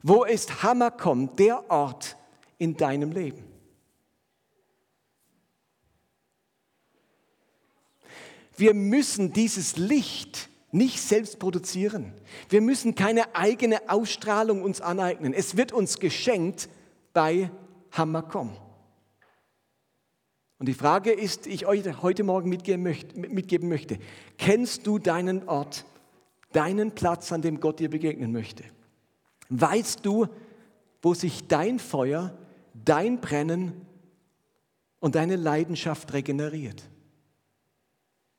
Wo 0.02 0.24
ist 0.24 0.62
Hamakom, 0.62 1.34
der 1.36 1.70
Ort 1.70 2.16
in 2.58 2.76
deinem 2.76 3.12
Leben? 3.12 3.51
Wir 8.56 8.74
müssen 8.74 9.32
dieses 9.32 9.76
Licht 9.76 10.48
nicht 10.72 11.00
selbst 11.00 11.38
produzieren. 11.38 12.12
Wir 12.48 12.60
müssen 12.60 12.94
keine 12.94 13.34
eigene 13.34 13.88
Ausstrahlung 13.88 14.62
uns 14.62 14.80
aneignen. 14.80 15.34
Es 15.34 15.56
wird 15.56 15.72
uns 15.72 15.98
geschenkt 15.98 16.68
bei 17.12 17.50
Hamakom. 17.92 18.56
Und 20.58 20.66
die 20.66 20.74
Frage 20.74 21.12
ist, 21.12 21.46
die 21.46 21.50
ich 21.50 21.66
euch 21.66 22.02
heute 22.02 22.24
Morgen 22.24 22.48
mitgeben 22.48 22.84
möchte, 22.84 23.18
mitgeben 23.18 23.68
möchte, 23.68 23.98
kennst 24.38 24.86
du 24.86 24.98
deinen 24.98 25.48
Ort, 25.48 25.84
deinen 26.52 26.92
Platz, 26.92 27.32
an 27.32 27.42
dem 27.42 27.60
Gott 27.60 27.80
dir 27.80 27.90
begegnen 27.90 28.32
möchte? 28.32 28.64
Weißt 29.48 30.06
du, 30.06 30.28
wo 31.02 31.14
sich 31.14 31.48
dein 31.48 31.80
Feuer, 31.80 32.38
dein 32.74 33.20
Brennen 33.20 33.72
und 35.00 35.16
deine 35.16 35.36
Leidenschaft 35.36 36.12
regeneriert? 36.12 36.88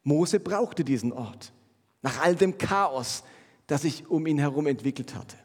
Mose 0.04 0.40
brauchte 0.40 0.84
diesen 0.84 1.14
Ort, 1.14 1.54
nach 2.02 2.22
all 2.22 2.36
dem 2.36 2.58
Chaos, 2.58 3.24
das 3.68 3.84
sich 3.84 4.10
um 4.10 4.28
ihn 4.28 4.40
herum 4.40 4.68
entwickelt 4.68 5.16
hatte. 5.16 5.38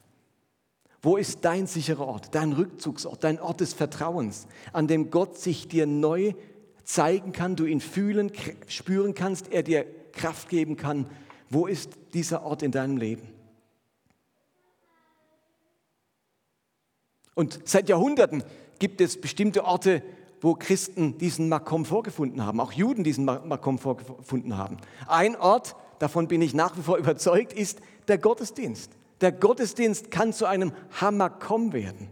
Wo 1.00 1.16
ist 1.16 1.44
dein 1.44 1.66
sicherer 1.66 2.06
Ort, 2.06 2.34
dein 2.34 2.52
Rückzugsort, 2.52 3.22
dein 3.22 3.38
Ort 3.40 3.60
des 3.60 3.72
Vertrauens, 3.72 4.48
an 4.72 4.88
dem 4.88 5.10
Gott 5.10 5.38
sich 5.38 5.68
dir 5.68 5.86
neu 5.86 6.34
zeigen 6.82 7.32
kann, 7.32 7.54
du 7.54 7.66
ihn 7.66 7.80
fühlen, 7.80 8.32
spüren 8.66 9.14
kannst, 9.14 9.52
er 9.52 9.62
dir 9.62 9.86
Kraft 10.12 10.48
geben 10.48 10.76
kann? 10.76 11.06
Wo 11.50 11.66
ist 11.66 11.92
dieser 12.14 12.42
Ort 12.42 12.62
in 12.62 12.72
deinem 12.72 12.96
Leben? 12.96 13.28
Und 17.34 17.60
seit 17.68 17.88
Jahrhunderten 17.88 18.42
gibt 18.80 19.00
es 19.00 19.20
bestimmte 19.20 19.64
Orte, 19.64 20.02
wo 20.40 20.54
Christen 20.54 21.18
diesen 21.18 21.48
Makom 21.48 21.84
vorgefunden 21.84 22.44
haben, 22.44 22.60
auch 22.60 22.72
Juden 22.72 23.04
diesen 23.04 23.24
Makom 23.24 23.78
vorgefunden 23.78 24.56
haben. 24.56 24.76
Ein 25.06 25.36
Ort, 25.36 25.76
davon 25.98 26.28
bin 26.28 26.42
ich 26.42 26.54
nach 26.54 26.76
wie 26.76 26.82
vor 26.82 26.96
überzeugt, 26.98 27.52
ist 27.52 27.80
der 28.08 28.18
Gottesdienst. 28.18 28.92
Der 29.20 29.32
Gottesdienst 29.32 30.10
kann 30.10 30.32
zu 30.32 30.46
einem 30.46 30.72
Hamakom 31.00 31.72
werden. 31.72 32.08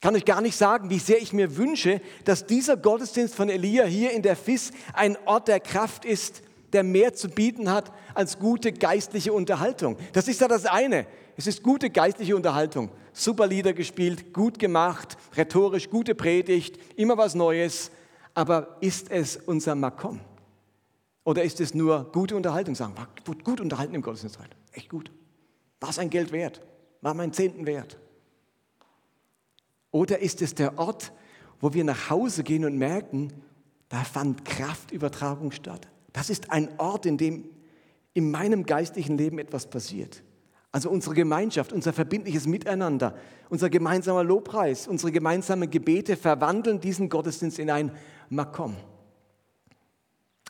Kann 0.00 0.16
euch 0.16 0.24
gar 0.24 0.40
nicht 0.40 0.56
sagen, 0.56 0.90
wie 0.90 0.98
sehr 0.98 1.22
ich 1.22 1.32
mir 1.32 1.56
wünsche, 1.56 2.00
dass 2.24 2.46
dieser 2.46 2.76
Gottesdienst 2.76 3.36
von 3.36 3.48
Elia 3.48 3.84
hier 3.84 4.10
in 4.10 4.22
der 4.22 4.34
FIS 4.34 4.72
ein 4.94 5.16
Ort 5.26 5.46
der 5.46 5.60
Kraft 5.60 6.04
ist, 6.04 6.42
der 6.72 6.82
mehr 6.82 7.14
zu 7.14 7.28
bieten 7.28 7.70
hat 7.70 7.92
als 8.14 8.38
gute 8.38 8.72
geistliche 8.72 9.32
Unterhaltung. 9.32 9.96
Das 10.12 10.26
ist 10.26 10.40
ja 10.40 10.48
das 10.48 10.66
eine. 10.66 11.06
Es 11.36 11.46
ist 11.46 11.62
gute 11.62 11.90
geistliche 11.90 12.34
Unterhaltung. 12.34 12.90
Super 13.12 13.46
Lieder 13.46 13.72
gespielt, 13.72 14.32
gut 14.32 14.58
gemacht, 14.58 15.16
rhetorisch 15.36 15.90
gute 15.90 16.14
Predigt, 16.14 16.78
immer 16.96 17.18
was 17.18 17.34
Neues. 17.34 17.90
Aber 18.34 18.78
ist 18.80 19.10
es 19.10 19.36
unser 19.36 19.74
Makom? 19.74 20.20
Oder 21.24 21.42
ist 21.42 21.60
es 21.60 21.74
nur 21.74 22.10
gute 22.10 22.34
Unterhaltung? 22.34 22.74
Sagen, 22.74 22.96
war 22.96 23.08
gut 23.44 23.60
unterhalten 23.60 23.94
im 23.94 24.02
Gottesdienst 24.02 24.38
heute. 24.38 24.56
Echt 24.72 24.88
gut. 24.88 25.10
War 25.80 25.90
es 25.90 25.98
ein 25.98 26.10
Geld 26.10 26.32
wert? 26.32 26.62
War 27.00 27.14
mein 27.14 27.32
Zehnten 27.32 27.66
wert? 27.66 27.98
Oder 29.90 30.20
ist 30.20 30.40
es 30.40 30.54
der 30.54 30.78
Ort, 30.78 31.12
wo 31.60 31.74
wir 31.74 31.84
nach 31.84 32.10
Hause 32.10 32.42
gehen 32.42 32.64
und 32.64 32.78
merken, 32.78 33.32
da 33.88 34.02
fand 34.04 34.44
Kraftübertragung 34.44 35.52
statt? 35.52 35.86
Das 36.12 36.30
ist 36.30 36.50
ein 36.50 36.68
Ort, 36.78 37.06
in 37.06 37.18
dem 37.18 37.44
in 38.14 38.30
meinem 38.30 38.66
geistlichen 38.66 39.16
Leben 39.16 39.38
etwas 39.38 39.68
passiert. 39.68 40.22
Also 40.72 40.88
unsere 40.88 41.14
Gemeinschaft, 41.14 41.72
unser 41.72 41.92
verbindliches 41.92 42.46
Miteinander, 42.46 43.14
unser 43.50 43.68
gemeinsamer 43.68 44.24
Lobpreis, 44.24 44.88
unsere 44.88 45.12
gemeinsamen 45.12 45.70
Gebete 45.70 46.16
verwandeln 46.16 46.80
diesen 46.80 47.10
Gottesdienst 47.10 47.58
in 47.58 47.70
ein 47.70 47.92
Makom. 48.30 48.74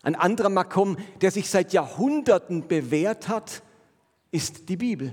Ein 0.05 0.15
anderer 0.15 0.49
Makom, 0.49 0.97
der 1.21 1.33
sich 1.33 1.51
seit 1.51 1.73
Jahrhunderten 1.73 2.69
bewährt 2.69 3.29
hat, 3.29 3.63
ist 4.31 4.69
die 4.69 4.77
Bibel. 4.77 5.13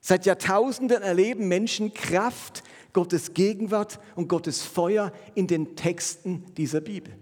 Seit 0.00 0.26
Jahrtausenden 0.26 1.02
erleben 1.02 1.48
Menschen 1.48 1.94
Kraft, 1.94 2.64
Gottes 2.92 3.34
Gegenwart 3.34 4.00
und 4.16 4.28
Gottes 4.28 4.62
Feuer 4.62 5.12
in 5.34 5.46
den 5.46 5.76
Texten 5.76 6.44
dieser 6.56 6.80
Bibel. 6.80 7.14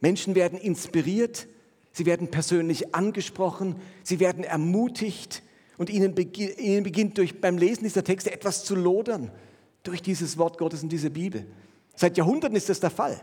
Menschen 0.00 0.34
werden 0.34 0.58
inspiriert, 0.58 1.48
sie 1.92 2.06
werden 2.06 2.30
persönlich 2.30 2.94
angesprochen, 2.94 3.76
sie 4.04 4.20
werden 4.20 4.44
ermutigt, 4.44 5.42
und 5.78 5.88
ihnen, 5.88 6.14
ihnen 6.58 6.82
beginnt 6.82 7.16
durch, 7.16 7.40
beim 7.40 7.56
Lesen 7.56 7.84
dieser 7.84 8.04
Texte 8.04 8.32
etwas 8.32 8.64
zu 8.64 8.74
lodern 8.74 9.30
durch 9.84 10.02
dieses 10.02 10.36
Wort 10.36 10.58
Gottes 10.58 10.82
und 10.82 10.90
diese 10.90 11.08
Bibel. 11.08 11.46
Seit 11.94 12.18
Jahrhunderten 12.18 12.56
ist 12.56 12.68
das 12.68 12.80
der 12.80 12.90
Fall. 12.90 13.18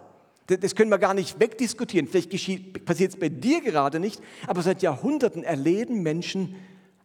Das 0.47 0.75
können 0.75 0.91
wir 0.91 0.99
gar 0.99 1.13
nicht 1.13 1.39
wegdiskutieren. 1.39 2.07
Vielleicht 2.07 2.85
passiert 2.85 3.13
es 3.13 3.19
bei 3.19 3.29
dir 3.29 3.61
gerade 3.61 3.99
nicht, 3.99 4.21
aber 4.47 4.61
seit 4.61 4.81
Jahrhunderten 4.81 5.43
erleben 5.43 6.01
Menschen 6.01 6.55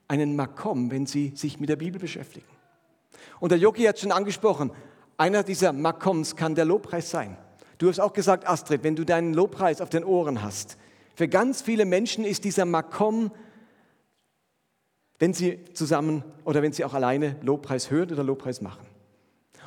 einen 0.08 0.36
Makom, 0.36 0.90
wenn 0.90 1.06
sie 1.06 1.32
sich 1.34 1.58
mit 1.58 1.68
der 1.68 1.76
Bibel 1.76 2.00
beschäftigen. 2.00 2.46
Und 3.38 3.50
der 3.50 3.58
Yogi 3.58 3.84
hat 3.84 3.98
schon 3.98 4.12
angesprochen, 4.12 4.70
einer 5.16 5.42
dieser 5.42 5.72
Makoms 5.72 6.36
kann 6.36 6.54
der 6.54 6.64
Lobpreis 6.64 7.10
sein. 7.10 7.36
Du 7.78 7.88
hast 7.88 7.98
auch 7.98 8.12
gesagt, 8.12 8.46
Astrid, 8.46 8.82
wenn 8.82 8.96
du 8.96 9.04
deinen 9.04 9.32
Lobpreis 9.32 9.80
auf 9.80 9.88
den 9.88 10.04
Ohren 10.04 10.42
hast, 10.42 10.76
für 11.14 11.28
ganz 11.28 11.62
viele 11.62 11.84
Menschen 11.84 12.24
ist 12.24 12.44
dieser 12.44 12.64
Makom 12.64 13.30
wenn 15.20 15.32
sie 15.32 15.60
zusammen 15.74 16.24
oder 16.44 16.62
wenn 16.62 16.72
sie 16.72 16.84
auch 16.84 16.94
alleine 16.94 17.36
Lobpreis 17.42 17.90
hören 17.90 18.10
oder 18.10 18.24
Lobpreis 18.24 18.60
machen. 18.60 18.84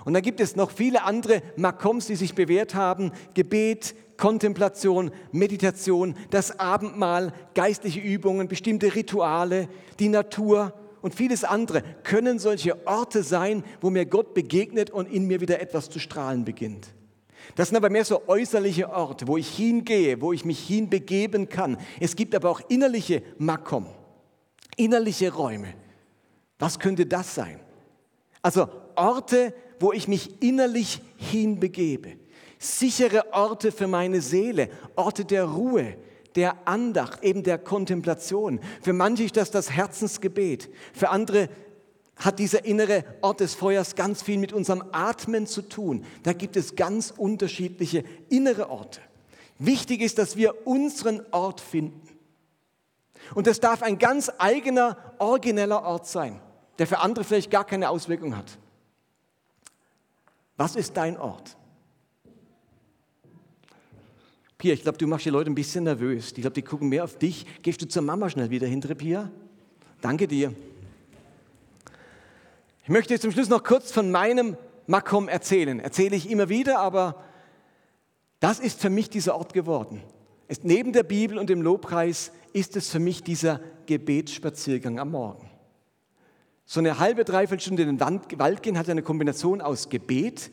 Und 0.04 0.13
dann 0.13 0.24
gibt 0.24 0.42
es 0.42 0.58
noch 0.58 0.72
viele 0.72 1.04
andere 1.04 1.42
Makoms, 1.56 2.08
die 2.08 2.16
sich 2.16 2.36
bewährt 2.36 2.76
haben. 2.76 3.12
Gebet, 3.36 3.96
Kontemplation, 4.18 5.12
Meditation, 5.32 6.16
das 6.30 6.60
Abendmahl, 6.60 7.32
geistliche 7.54 8.02
Übungen, 8.02 8.50
bestimmte 8.50 8.96
Rituale, 8.96 9.70
die 10.00 10.10
Natur 10.10 10.74
und 11.02 11.16
vieles 11.16 11.44
andere 11.44 11.84
können 12.04 12.39
solche 12.39 12.86
Orte 12.86 13.24
sein, 13.24 13.63
wo 13.80 13.89
mir 13.89 14.06
Gott 14.06 14.34
begegnet 14.34 14.89
und 14.89 15.10
in 15.10 15.28
mir 15.28 15.39
wieder 15.39 15.62
etwas 15.62 15.89
zu 15.89 16.00
strahlen 16.00 16.44
beginnt. 16.44 16.88
Das 17.56 17.70
sind 17.70 17.78
aber 17.78 17.89
mehr 17.89 18.06
so 18.06 18.24
äußerliche 18.28 18.89
Orte, 18.89 19.28
wo 19.28 19.38
ich 19.38 19.50
hingehe, 19.50 20.22
wo 20.22 20.34
ich 20.34 20.46
mich 20.46 20.60
hinbegeben 20.60 21.50
kann. 21.50 21.78
Es 22.00 22.16
gibt 22.16 22.34
aber 22.36 22.50
auch 22.50 22.62
innerliche 22.70 23.22
Makom. 23.38 23.88
Innerliche 24.76 25.34
Räume. 25.34 25.74
Was 26.60 26.80
könnte 26.80 27.06
das 27.06 27.36
sein? 27.36 27.60
Also 28.42 28.68
Orte, 28.96 29.54
wo 29.80 29.92
ich 29.92 30.08
mich 30.08 30.42
innerlich 30.42 31.02
hinbegebe. 31.18 32.14
Sichere 32.60 33.34
Orte 33.34 33.72
für 33.72 33.88
meine 33.88 34.22
Seele, 34.22 34.70
Orte 34.96 35.26
der 35.26 35.46
Ruhe, 35.46 35.98
der 36.36 36.68
Andacht, 36.68 37.24
eben 37.24 37.44
der 37.44 37.58
Kontemplation. 37.58 38.60
Für 38.82 38.94
manche 38.94 39.24
ist 39.24 39.38
das 39.38 39.52
das 39.52 39.72
Herzensgebet. 39.72 40.70
Für 40.94 41.10
andere 41.10 41.50
hat 42.16 42.40
dieser 42.40 42.64
innere 42.66 43.04
Ort 43.22 43.40
des 43.40 43.56
Feuers 43.56 43.96
ganz 43.96 44.22
viel 44.22 44.38
mit 44.38 44.54
unserem 44.54 44.84
Atmen 44.92 45.48
zu 45.48 45.62
tun. 45.62 46.06
Da 46.24 46.34
gibt 46.34 46.56
es 46.56 46.76
ganz 46.76 47.12
unterschiedliche 47.16 48.04
innere 48.30 48.70
Orte. 48.70 49.02
Wichtig 49.60 50.02
ist, 50.02 50.18
dass 50.18 50.36
wir 50.36 50.68
unseren 50.68 51.22
Ort 51.32 51.60
finden. 51.62 52.03
Und 53.36 53.48
das 53.48 53.60
darf 53.60 53.82
ein 53.82 53.98
ganz 53.98 54.32
eigener, 54.38 54.98
origineller 55.20 55.84
Ort 55.84 56.08
sein, 56.08 56.40
der 56.78 56.88
für 56.88 57.00
andere 57.00 57.24
vielleicht 57.24 57.52
gar 57.52 57.66
keine 57.66 57.90
Auswirkung 57.90 58.38
hat. 58.38 58.58
Was 60.58 60.76
ist 60.76 60.96
dein 60.98 61.18
Ort? 61.18 61.58
Pia, 64.58 64.74
ich 64.74 64.84
glaube, 64.84 64.98
du 64.98 65.08
machst 65.08 65.26
die 65.26 65.30
Leute 65.30 65.50
ein 65.52 65.56
bisschen 65.56 65.84
nervös. 65.84 66.28
Ich 66.28 66.36
glaube, 66.36 66.54
die 66.54 66.62
gucken 66.62 66.88
mehr 66.90 67.04
auf 67.04 67.18
dich. 67.18 67.46
Gehst 67.64 67.82
du 67.82 67.88
zur 67.88 68.02
Mama 68.02 68.30
schnell 68.30 68.50
wieder 68.50 68.68
hinter, 68.68 68.96
Pia? 68.96 69.30
Danke 70.00 70.28
dir. 70.28 70.54
Ich 72.84 72.90
möchte 72.90 73.20
zum 73.20 73.32
Schluss 73.32 73.50
noch 73.50 73.64
kurz 73.64 73.92
von 73.92 74.12
meinem 74.12 74.58
Makom 74.88 75.28
erzählen. 75.28 75.80
Erzähle 75.80 76.16
ich 76.16 76.30
immer 76.30 76.50
wieder, 76.50 76.80
aber 76.80 77.24
das 78.40 78.60
ist 78.60 78.80
für 78.82 78.90
mich 78.90 79.10
dieser 79.10 79.36
Ort 79.36 79.54
geworden. 79.54 80.02
Es, 80.48 80.64
neben 80.64 80.94
der 80.94 81.04
Bibel 81.04 81.38
und 81.38 81.50
dem 81.50 81.62
Lobpreis 81.62 82.32
ist 82.54 82.76
es 82.76 82.89
für 82.89 83.00
mich 83.00 83.24
dieser 83.24 83.60
Gebetsspaziergang 83.86 85.00
am 85.00 85.12
Morgen. 85.12 85.50
So 86.66 86.80
eine 86.80 87.00
halbe, 87.00 87.26
dreiviertel 87.26 87.62
Stunde 87.62 87.84
in 87.84 87.98
den 87.98 88.00
Wald 88.00 88.63
gehen 88.63 88.78
hat 88.78 88.89
eine 88.89 89.02
Kombination 89.02 89.60
aus 89.62 89.89
Gebet, 89.89 90.52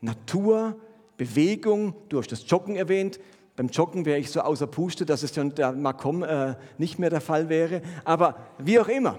Natur, 0.00 0.80
Bewegung. 1.16 1.94
Du 2.08 2.18
hast 2.18 2.32
das 2.32 2.48
Joggen 2.48 2.76
erwähnt. 2.76 3.20
Beim 3.56 3.68
Joggen 3.68 4.06
wäre 4.06 4.18
ich 4.18 4.30
so 4.30 4.40
außer 4.40 4.66
Puste, 4.66 5.04
dass 5.04 5.22
es 5.22 5.32
dann 5.32 5.54
der 5.54 5.72
Makom 5.72 6.22
äh, 6.22 6.54
nicht 6.78 6.98
mehr 6.98 7.10
der 7.10 7.20
Fall 7.20 7.50
wäre. 7.50 7.82
Aber 8.04 8.36
wie 8.58 8.80
auch 8.80 8.88
immer. 8.88 9.18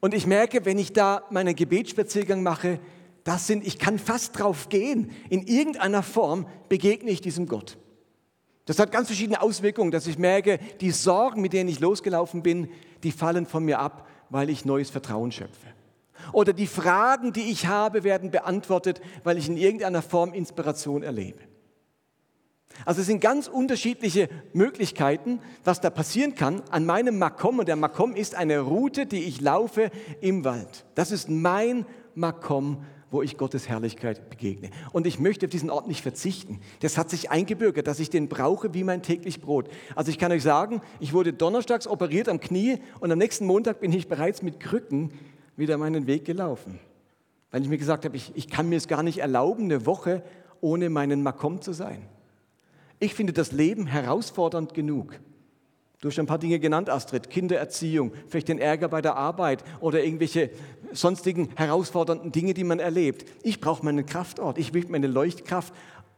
Und 0.00 0.12
ich 0.12 0.26
merke, 0.26 0.64
wenn 0.64 0.78
ich 0.78 0.92
da 0.92 1.22
meinen 1.30 1.54
Gebetsspaziergang 1.54 2.42
mache, 2.42 2.80
das 3.22 3.46
sind, 3.46 3.66
ich 3.66 3.78
kann 3.78 3.98
fast 3.98 4.38
drauf 4.38 4.68
gehen. 4.68 5.12
In 5.30 5.46
irgendeiner 5.46 6.02
Form 6.02 6.46
begegne 6.68 7.10
ich 7.10 7.20
diesem 7.20 7.46
Gott. 7.46 7.78
Das 8.66 8.78
hat 8.78 8.92
ganz 8.92 9.08
verschiedene 9.08 9.42
Auswirkungen, 9.42 9.90
dass 9.90 10.06
ich 10.06 10.18
merke, 10.18 10.58
die 10.80 10.90
Sorgen, 10.90 11.42
mit 11.42 11.52
denen 11.52 11.68
ich 11.68 11.80
losgelaufen 11.80 12.42
bin, 12.42 12.70
die 13.02 13.12
fallen 13.12 13.46
von 13.46 13.64
mir 13.64 13.78
ab, 13.78 14.08
weil 14.30 14.48
ich 14.48 14.64
neues 14.64 14.90
Vertrauen 14.90 15.32
schöpfe. 15.32 15.68
Oder 16.32 16.52
die 16.54 16.66
Fragen, 16.66 17.32
die 17.32 17.50
ich 17.50 17.66
habe, 17.66 18.04
werden 18.04 18.30
beantwortet, 18.30 19.02
weil 19.22 19.36
ich 19.36 19.48
in 19.48 19.58
irgendeiner 19.58 20.00
Form 20.00 20.32
Inspiration 20.32 21.02
erlebe. 21.02 21.40
Also 22.84 23.02
es 23.02 23.06
sind 23.06 23.20
ganz 23.20 23.46
unterschiedliche 23.46 24.28
Möglichkeiten, 24.52 25.40
was 25.62 25.80
da 25.80 25.90
passieren 25.90 26.34
kann 26.34 26.62
an 26.70 26.86
meinem 26.86 27.18
Makom. 27.18 27.58
Und 27.58 27.68
der 27.68 27.76
Makom 27.76 28.16
ist 28.16 28.34
eine 28.34 28.60
Route, 28.60 29.06
die 29.06 29.24
ich 29.24 29.40
laufe 29.40 29.90
im 30.20 30.44
Wald. 30.44 30.84
Das 30.94 31.12
ist 31.12 31.28
mein 31.28 31.86
Makom 32.14 32.84
wo 33.14 33.22
ich 33.22 33.38
Gottes 33.38 33.68
Herrlichkeit 33.68 34.28
begegne. 34.28 34.70
Und 34.92 35.06
ich 35.06 35.20
möchte 35.20 35.46
auf 35.46 35.50
diesen 35.50 35.70
Ort 35.70 35.86
nicht 35.86 36.02
verzichten. 36.02 36.60
Das 36.80 36.98
hat 36.98 37.10
sich 37.10 37.30
eingebürgert, 37.30 37.86
dass 37.86 38.00
ich 38.00 38.10
den 38.10 38.28
brauche 38.28 38.74
wie 38.74 38.82
mein 38.82 39.02
täglich 39.02 39.40
Brot. 39.40 39.68
Also 39.94 40.10
ich 40.10 40.18
kann 40.18 40.32
euch 40.32 40.42
sagen, 40.42 40.82
ich 40.98 41.12
wurde 41.12 41.32
donnerstags 41.32 41.86
operiert 41.86 42.28
am 42.28 42.40
Knie 42.40 42.78
und 42.98 43.12
am 43.12 43.18
nächsten 43.18 43.46
Montag 43.46 43.78
bin 43.78 43.92
ich 43.92 44.08
bereits 44.08 44.42
mit 44.42 44.58
Krücken 44.58 45.12
wieder 45.56 45.78
meinen 45.78 46.08
Weg 46.08 46.24
gelaufen. 46.24 46.80
Weil 47.52 47.62
ich 47.62 47.68
mir 47.68 47.78
gesagt 47.78 48.04
habe, 48.04 48.16
ich, 48.16 48.32
ich 48.34 48.50
kann 48.50 48.68
mir 48.68 48.76
es 48.76 48.88
gar 48.88 49.04
nicht 49.04 49.18
erlauben, 49.18 49.64
eine 49.64 49.86
Woche 49.86 50.24
ohne 50.60 50.90
meinen 50.90 51.22
Makom 51.22 51.62
zu 51.62 51.72
sein. 51.72 52.02
Ich 52.98 53.14
finde 53.14 53.32
das 53.32 53.52
Leben 53.52 53.86
herausfordernd 53.86 54.74
genug. 54.74 55.20
Du 56.00 56.08
hast 56.08 56.18
ein 56.18 56.26
paar 56.26 56.38
Dinge 56.38 56.58
genannt, 56.58 56.90
Astrid. 56.90 57.30
Kindererziehung, 57.30 58.12
vielleicht 58.28 58.48
den 58.48 58.58
Ärger 58.58 58.88
bei 58.88 59.00
der 59.00 59.16
Arbeit 59.16 59.64
oder 59.80 60.04
irgendwelche 60.04 60.50
sonstigen 60.94 61.48
herausfordernden 61.56 62.32
Dinge, 62.32 62.54
die 62.54 62.64
man 62.64 62.78
erlebt. 62.78 63.24
Ich 63.42 63.60
brauche 63.60 63.84
meinen 63.84 64.06
Kraftort. 64.06 64.58
Ich 64.58 64.72
will 64.72 64.86
meine 64.88 65.06
Leuchtkraft 65.06 65.74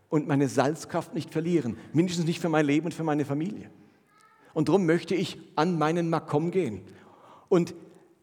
und 0.09 0.29
meine 0.29 0.49
Salzkraft 0.49 1.15
nicht 1.15 1.33
verlieren. 1.33 1.77
Mindestens 1.93 2.27
nicht 2.27 2.41
für 2.41 2.49
mein 2.49 2.67
Leben 2.67 2.87
und 2.87 2.95
für 2.95 3.05
meine 3.05 3.25
Familie. 3.25 3.71
Und 4.55 4.69
darum 4.69 4.87
möchte 4.87 5.15
ich 5.15 5.39
an 5.57 5.79
meinen 5.79 6.09
Makom 6.09 6.51
gehen. 6.51 6.81
Und 7.49 7.75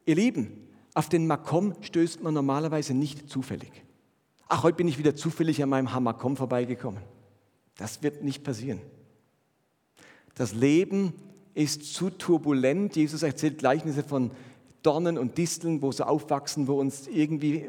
ihr 0.05 0.15
Lieben, 0.15 0.67
auf 0.93 1.09
den 1.09 1.27
Makom 1.27 1.75
stößt 1.81 2.23
man 2.23 2.33
normalerweise 2.33 2.93
nicht 2.93 3.29
zufällig. 3.29 3.71
ach, 4.47 4.63
heute 4.63 4.77
bin 4.77 4.87
ich 4.87 4.97
wieder 4.97 5.15
zufällig 5.15 5.61
an 5.63 5.69
meinem 5.69 5.93
Hammerkomm 5.93 6.37
vorbeigekommen. 6.37 7.01
Das 7.77 8.03
wird 8.03 8.23
nicht 8.23 8.43
passieren. 8.43 8.79
Das 10.35 10.53
Leben 10.53 11.13
ist 11.53 11.93
zu 11.93 12.09
turbulent. 12.09 12.95
Jesus 12.95 13.23
erzählt 13.23 13.59
Gleichnisse 13.59 14.03
von 14.03 14.31
Dornen 14.83 15.17
und 15.17 15.37
Disteln, 15.37 15.81
wo 15.81 15.91
sie 15.91 16.05
aufwachsen, 16.05 16.67
wo 16.67 16.79
uns 16.79 17.07
irgendwie 17.07 17.65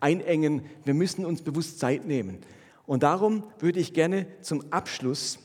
einengen. 0.00 0.62
Wir 0.84 0.94
müssen 0.94 1.24
uns 1.24 1.42
bewusst 1.42 1.78
Zeit 1.78 2.06
nehmen. 2.06 2.38
Und 2.86 3.02
darum 3.02 3.44
würde 3.58 3.80
ich 3.80 3.94
gerne 3.94 4.26
zum 4.42 4.64
Abschluss 4.70 5.38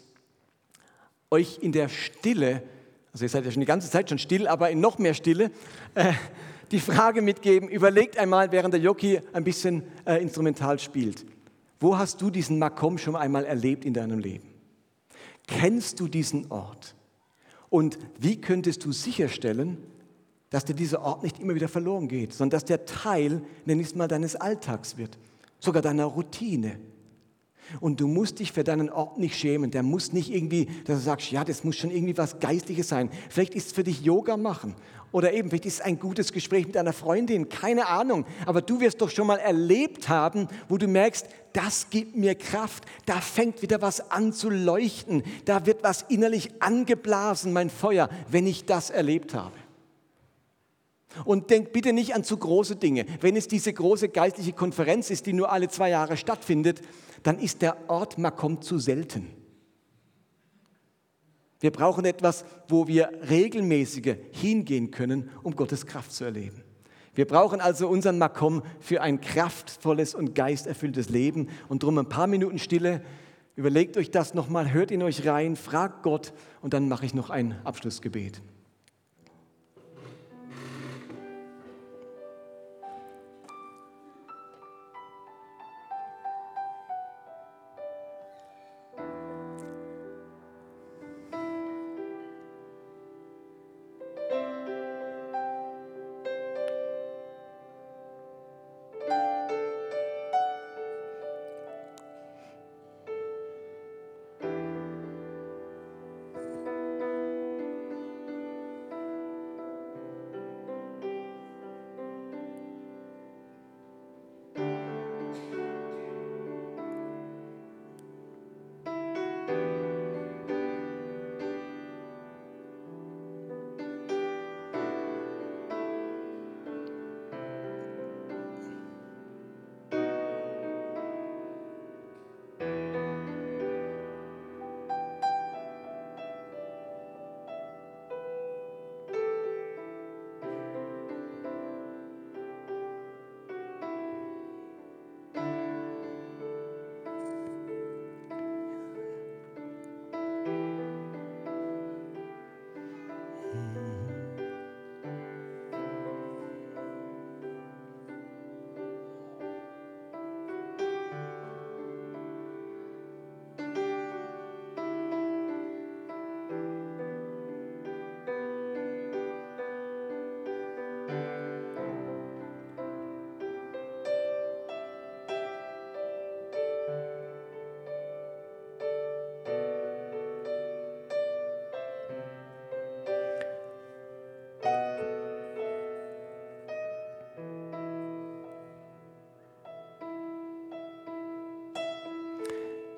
euch 1.30 1.60
in 1.62 1.72
der 1.72 1.90
Stille, 1.90 2.64
also 3.14 3.26
ihr 3.26 3.30
seid 3.30 3.46
ja 3.46 3.52
schon 3.52 3.62
die 3.62 3.68
ganze 3.68 3.90
Zeit 3.90 4.10
schon 4.10 4.20
still, 4.20 4.48
aber 4.48 4.70
in 4.70 4.80
noch 4.80 4.98
mehr 4.98 5.14
Stille, 5.14 5.52
äh, 5.96 6.14
die 6.72 6.80
Frage 6.80 7.22
mitgeben, 7.22 7.70
überlegt 7.70 8.18
einmal, 8.18 8.52
während 8.52 8.74
der 8.74 8.82
Jockey 8.82 9.22
ein 9.34 9.44
bisschen 9.44 9.84
äh, 10.06 10.22
instrumental 10.22 10.80
spielt, 10.80 11.26
wo 11.80 11.98
hast 11.98 12.22
du 12.22 12.30
diesen 12.30 12.60
Makom 12.60 12.98
schon 12.98 13.16
einmal 13.16 13.46
erlebt 13.46 13.86
in 13.86 13.94
deinem 13.94 14.20
Leben? 14.20 14.48
Kennst 15.48 16.00
du 16.00 16.08
diesen 16.08 16.52
Ort? 16.52 16.96
Und 17.70 17.98
wie 18.20 18.42
könntest 18.42 18.84
du 18.86 18.92
sicherstellen, 18.92 19.78
dass 20.50 20.66
dir 20.66 20.74
dieser 20.74 21.02
Ort 21.02 21.24
nicht 21.24 21.40
immer 21.40 21.56
wieder 21.56 21.68
verloren 21.68 22.08
geht, 22.08 22.34
sondern 22.34 22.58
dass 22.58 22.66
der 22.66 22.86
Teil, 22.86 23.42
nenn 23.66 23.80
ich 23.80 23.88
es 23.88 23.96
mal, 23.96 24.08
deines 24.08 24.36
Alltags 24.36 24.98
wird, 24.98 25.18
sogar 25.60 25.82
deiner 25.82 26.06
Routine? 26.06 26.80
Und 27.82 28.00
du 28.00 28.08
musst 28.08 28.40
dich 28.40 28.52
für 28.52 28.64
deinen 28.64 28.90
Ort 28.90 29.18
nicht 29.18 29.36
schämen. 29.36 29.72
Der 29.72 29.84
muss 29.84 30.14
nicht 30.14 30.32
irgendwie, 30.34 30.66
dass 30.86 31.00
du 31.00 31.04
sagst, 31.04 31.32
ja, 31.32 31.44
das 31.44 31.64
muss 31.64 31.76
schon 31.76 31.92
irgendwie 31.92 32.18
was 32.18 32.40
Geistliches 32.40 32.88
sein. 32.88 33.10
Vielleicht 33.30 33.56
ist 33.56 33.68
es 33.68 33.74
für 33.74 33.84
dich 33.84 34.02
Yoga 34.02 34.38
machen. 34.38 34.76
Oder 35.12 35.34
eben, 35.34 35.50
vielleicht 35.50 35.66
ist 35.66 35.76
es 35.76 35.82
ein 35.82 36.00
gutes 36.00 36.34
Gespräch 36.34 36.68
mit 36.68 36.78
einer 36.78 36.94
Freundin. 36.94 37.50
Keine 37.50 37.88
Ahnung. 37.88 38.26
Aber 38.46 38.62
du 38.62 38.80
wirst 38.80 39.02
doch 39.02 39.10
schon 39.10 39.28
mal 39.28 39.38
erlebt 39.38 40.10
haben, 40.10 40.48
wo 40.68 40.78
du 40.78 40.88
merkst, 40.88 41.28
das 41.54 41.90
gibt 41.90 42.16
mir 42.16 42.36
Kraft. 42.36 42.86
Da 43.06 43.20
fängt 43.20 43.62
wieder 43.62 43.82
was 43.82 44.12
an 44.12 44.34
zu 44.34 44.50
leuchten. 44.50 45.24
Da 45.46 45.66
wird 45.66 45.84
was 45.84 46.04
innerlich 46.04 46.52
angeblasen, 46.62 47.54
mein 47.54 47.70
Feuer, 47.70 48.10
wenn 48.30 48.48
ich 48.48 48.66
das 48.66 48.90
erlebt 48.90 49.34
habe. 49.34 49.52
Und 51.26 51.50
denk 51.50 51.72
bitte 51.72 51.94
nicht 51.94 52.14
an 52.16 52.24
zu 52.24 52.38
große 52.38 52.76
Dinge. 52.76 53.06
Wenn 53.22 53.36
es 53.36 53.48
diese 53.48 53.74
große 53.74 54.10
geistliche 54.10 54.54
Konferenz 54.54 55.10
ist, 55.10 55.26
die 55.26 55.34
nur 55.34 55.52
alle 55.52 55.70
zwei 55.70 55.90
Jahre 55.90 56.18
stattfindet, 56.18 56.82
dann 57.24 57.40
ist 57.40 57.62
der 57.62 57.90
Ort 57.90 58.18
Makom 58.18 58.62
zu 58.62 58.78
selten. 58.78 59.28
Wir 61.60 61.72
brauchen 61.72 62.06
etwas, 62.06 62.46
wo 62.68 62.88
wir 62.88 63.10
regelmäßiger 63.30 64.16
hingehen 64.32 64.92
können, 64.92 65.32
um 65.42 65.56
Gottes 65.56 65.86
Kraft 65.86 66.12
zu 66.12 66.24
erleben. 66.24 66.64
Wir 67.16 67.26
brauchen 67.26 67.62
also 67.62 67.88
unseren 67.88 68.20
Makom 68.20 68.62
für 68.80 69.02
ein 69.02 69.22
kraftvolles 69.22 70.14
und 70.14 70.36
geisterfülltes 70.36 71.10
Leben. 71.10 71.50
Und 71.68 71.82
darum 71.82 71.98
ein 71.98 72.10
paar 72.10 72.28
Minuten 72.28 72.60
Stille. 72.60 73.02
Überlegt 73.56 73.98
euch 73.98 74.12
das 74.12 74.36
nochmal, 74.36 74.72
hört 74.72 74.92
in 74.92 75.02
euch 75.02 75.26
rein, 75.26 75.56
fragt 75.56 76.04
Gott 76.04 76.32
und 76.62 76.76
dann 76.76 76.88
mache 76.88 77.08
ich 77.08 77.16
noch 77.16 77.32
ein 77.32 77.60
Abschlussgebet. 77.64 78.44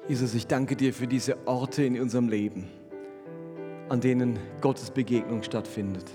Jesus, 0.10 0.34
ich 0.34 0.48
danke 0.48 0.76
dir 0.76 0.92
für 0.92 1.06
diese 1.06 1.38
Orte 1.46 1.84
in 1.84 2.02
unserem 2.02 2.30
Leben, 2.30 2.68
an 3.90 4.02
denen 4.02 4.40
Gottes 4.60 4.90
Begegnung 4.90 5.44
stattfindet, 5.44 6.10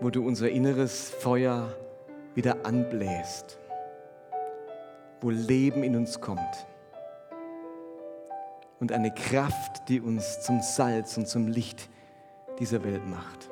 wo 0.00 0.10
du 0.10 0.26
unser 0.26 0.50
inneres 0.50 1.10
Feuer 1.10 1.72
wieder 2.34 2.66
anbläst, 2.66 3.60
wo 5.20 5.30
Leben 5.30 5.84
in 5.84 5.94
uns 5.94 6.20
kommt 6.20 6.66
und 8.80 8.90
eine 8.90 9.14
Kraft, 9.14 9.88
die 9.88 10.00
uns 10.00 10.40
zum 10.40 10.62
Salz 10.62 11.16
und 11.18 11.28
zum 11.28 11.46
Licht 11.46 11.88
dieser 12.58 12.82
Welt 12.82 13.06
macht. 13.06 13.48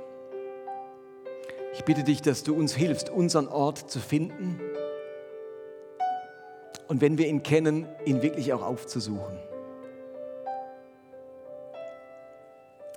Ich 1.72 1.84
bitte 1.84 2.02
dich, 2.02 2.20
dass 2.20 2.42
du 2.42 2.56
uns 2.56 2.74
hilfst, 2.74 3.10
unseren 3.10 3.46
Ort 3.46 3.88
zu 3.88 4.00
finden 4.00 4.58
und 6.88 7.00
wenn 7.02 7.18
wir 7.18 7.28
ihn 7.28 7.42
kennen, 7.42 7.86
ihn 8.04 8.22
wirklich 8.22 8.52
auch 8.52 8.62
aufzusuchen. 8.62 9.38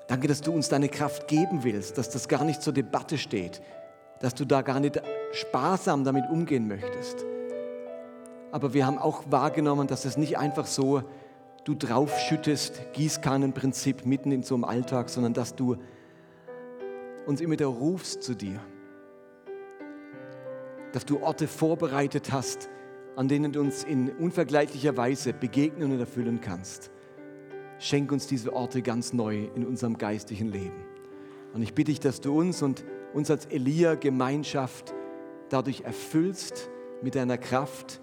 Danke, 0.08 0.28
dass 0.28 0.42
du 0.42 0.52
uns 0.52 0.70
deine 0.70 0.90
Kraft 0.90 1.28
geben 1.28 1.64
willst, 1.64 1.98
dass 1.98 2.10
das 2.10 2.28
gar 2.28 2.44
nicht 2.44 2.62
zur 2.62 2.74
Debatte 2.74 3.18
steht, 3.18 3.62
dass 4.20 4.34
du 4.34 4.46
da 4.46 4.62
gar 4.62 4.80
nicht 4.80 5.02
sparsam 5.32 6.04
damit 6.04 6.30
umgehen 6.30 6.68
möchtest. 6.68 7.26
Aber 8.52 8.74
wir 8.74 8.86
haben 8.86 8.98
auch 8.98 9.24
wahrgenommen, 9.30 9.88
dass 9.88 10.04
es 10.04 10.18
nicht 10.18 10.38
einfach 10.38 10.66
so 10.66 11.04
du 11.64 11.76
draufschüttest, 11.76 12.94
Gießkannenprinzip 12.94 14.06
mitten 14.06 14.32
in 14.32 14.44
so 14.44 14.56
einem 14.56 14.64
Alltag, 14.64 15.10
sondern 15.10 15.34
dass 15.34 15.56
du 15.56 15.78
uns 17.26 17.40
immer 17.40 17.54
wieder 17.54 17.68
rufst 17.68 18.24
zu 18.24 18.36
dir. 18.36 18.60
Dass 20.92 21.06
du 21.06 21.22
Orte 21.22 21.48
vorbereitet 21.48 22.32
hast, 22.32 22.70
an 23.16 23.28
denen 23.28 23.52
du 23.52 23.60
uns 23.60 23.84
in 23.84 24.10
unvergleichlicher 24.10 24.96
Weise 24.98 25.34
begegnen 25.34 25.92
und 25.92 26.00
erfüllen 26.00 26.42
kannst. 26.42 26.92
Schenk 27.80 28.12
uns 28.12 28.28
diese 28.28 28.54
Orte 28.54 28.82
ganz 28.82 29.14
neu 29.14 29.48
in 29.56 29.66
unserem 29.66 29.98
geistlichen 29.98 30.52
Leben. 30.52 30.86
Und 31.54 31.62
ich 31.62 31.74
bitte 31.74 31.92
dich, 31.92 32.00
dass 32.00 32.22
du 32.22 32.40
uns 32.40 32.62
und 32.62 32.86
uns 33.14 33.30
als 33.30 33.46
Elia-Gemeinschaft 33.48 34.94
dadurch 35.50 35.82
erfüllst 35.82 36.70
mit 37.02 37.16
deiner 37.16 37.38
Kraft 37.38 38.00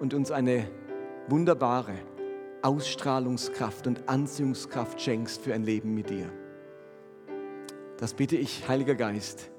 und 0.00 0.14
uns 0.14 0.30
eine 0.30 0.68
wunderbare 1.28 1.94
Ausstrahlungskraft 2.62 3.86
und 3.86 4.08
Anziehungskraft 4.08 5.00
schenkst 5.00 5.42
für 5.42 5.54
ein 5.54 5.64
Leben 5.64 5.94
mit 5.94 6.10
dir. 6.10 6.30
Das 7.98 8.14
bitte 8.14 8.36
ich, 8.36 8.66
Heiliger 8.68 8.94
Geist. 8.94 9.50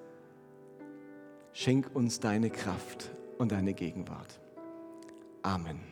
Schenk 1.52 1.90
uns 1.94 2.20
deine 2.20 2.50
Kraft 2.50 3.12
und 3.38 3.52
deine 3.52 3.74
Gegenwart. 3.74 4.40
Amen. 5.46 5.89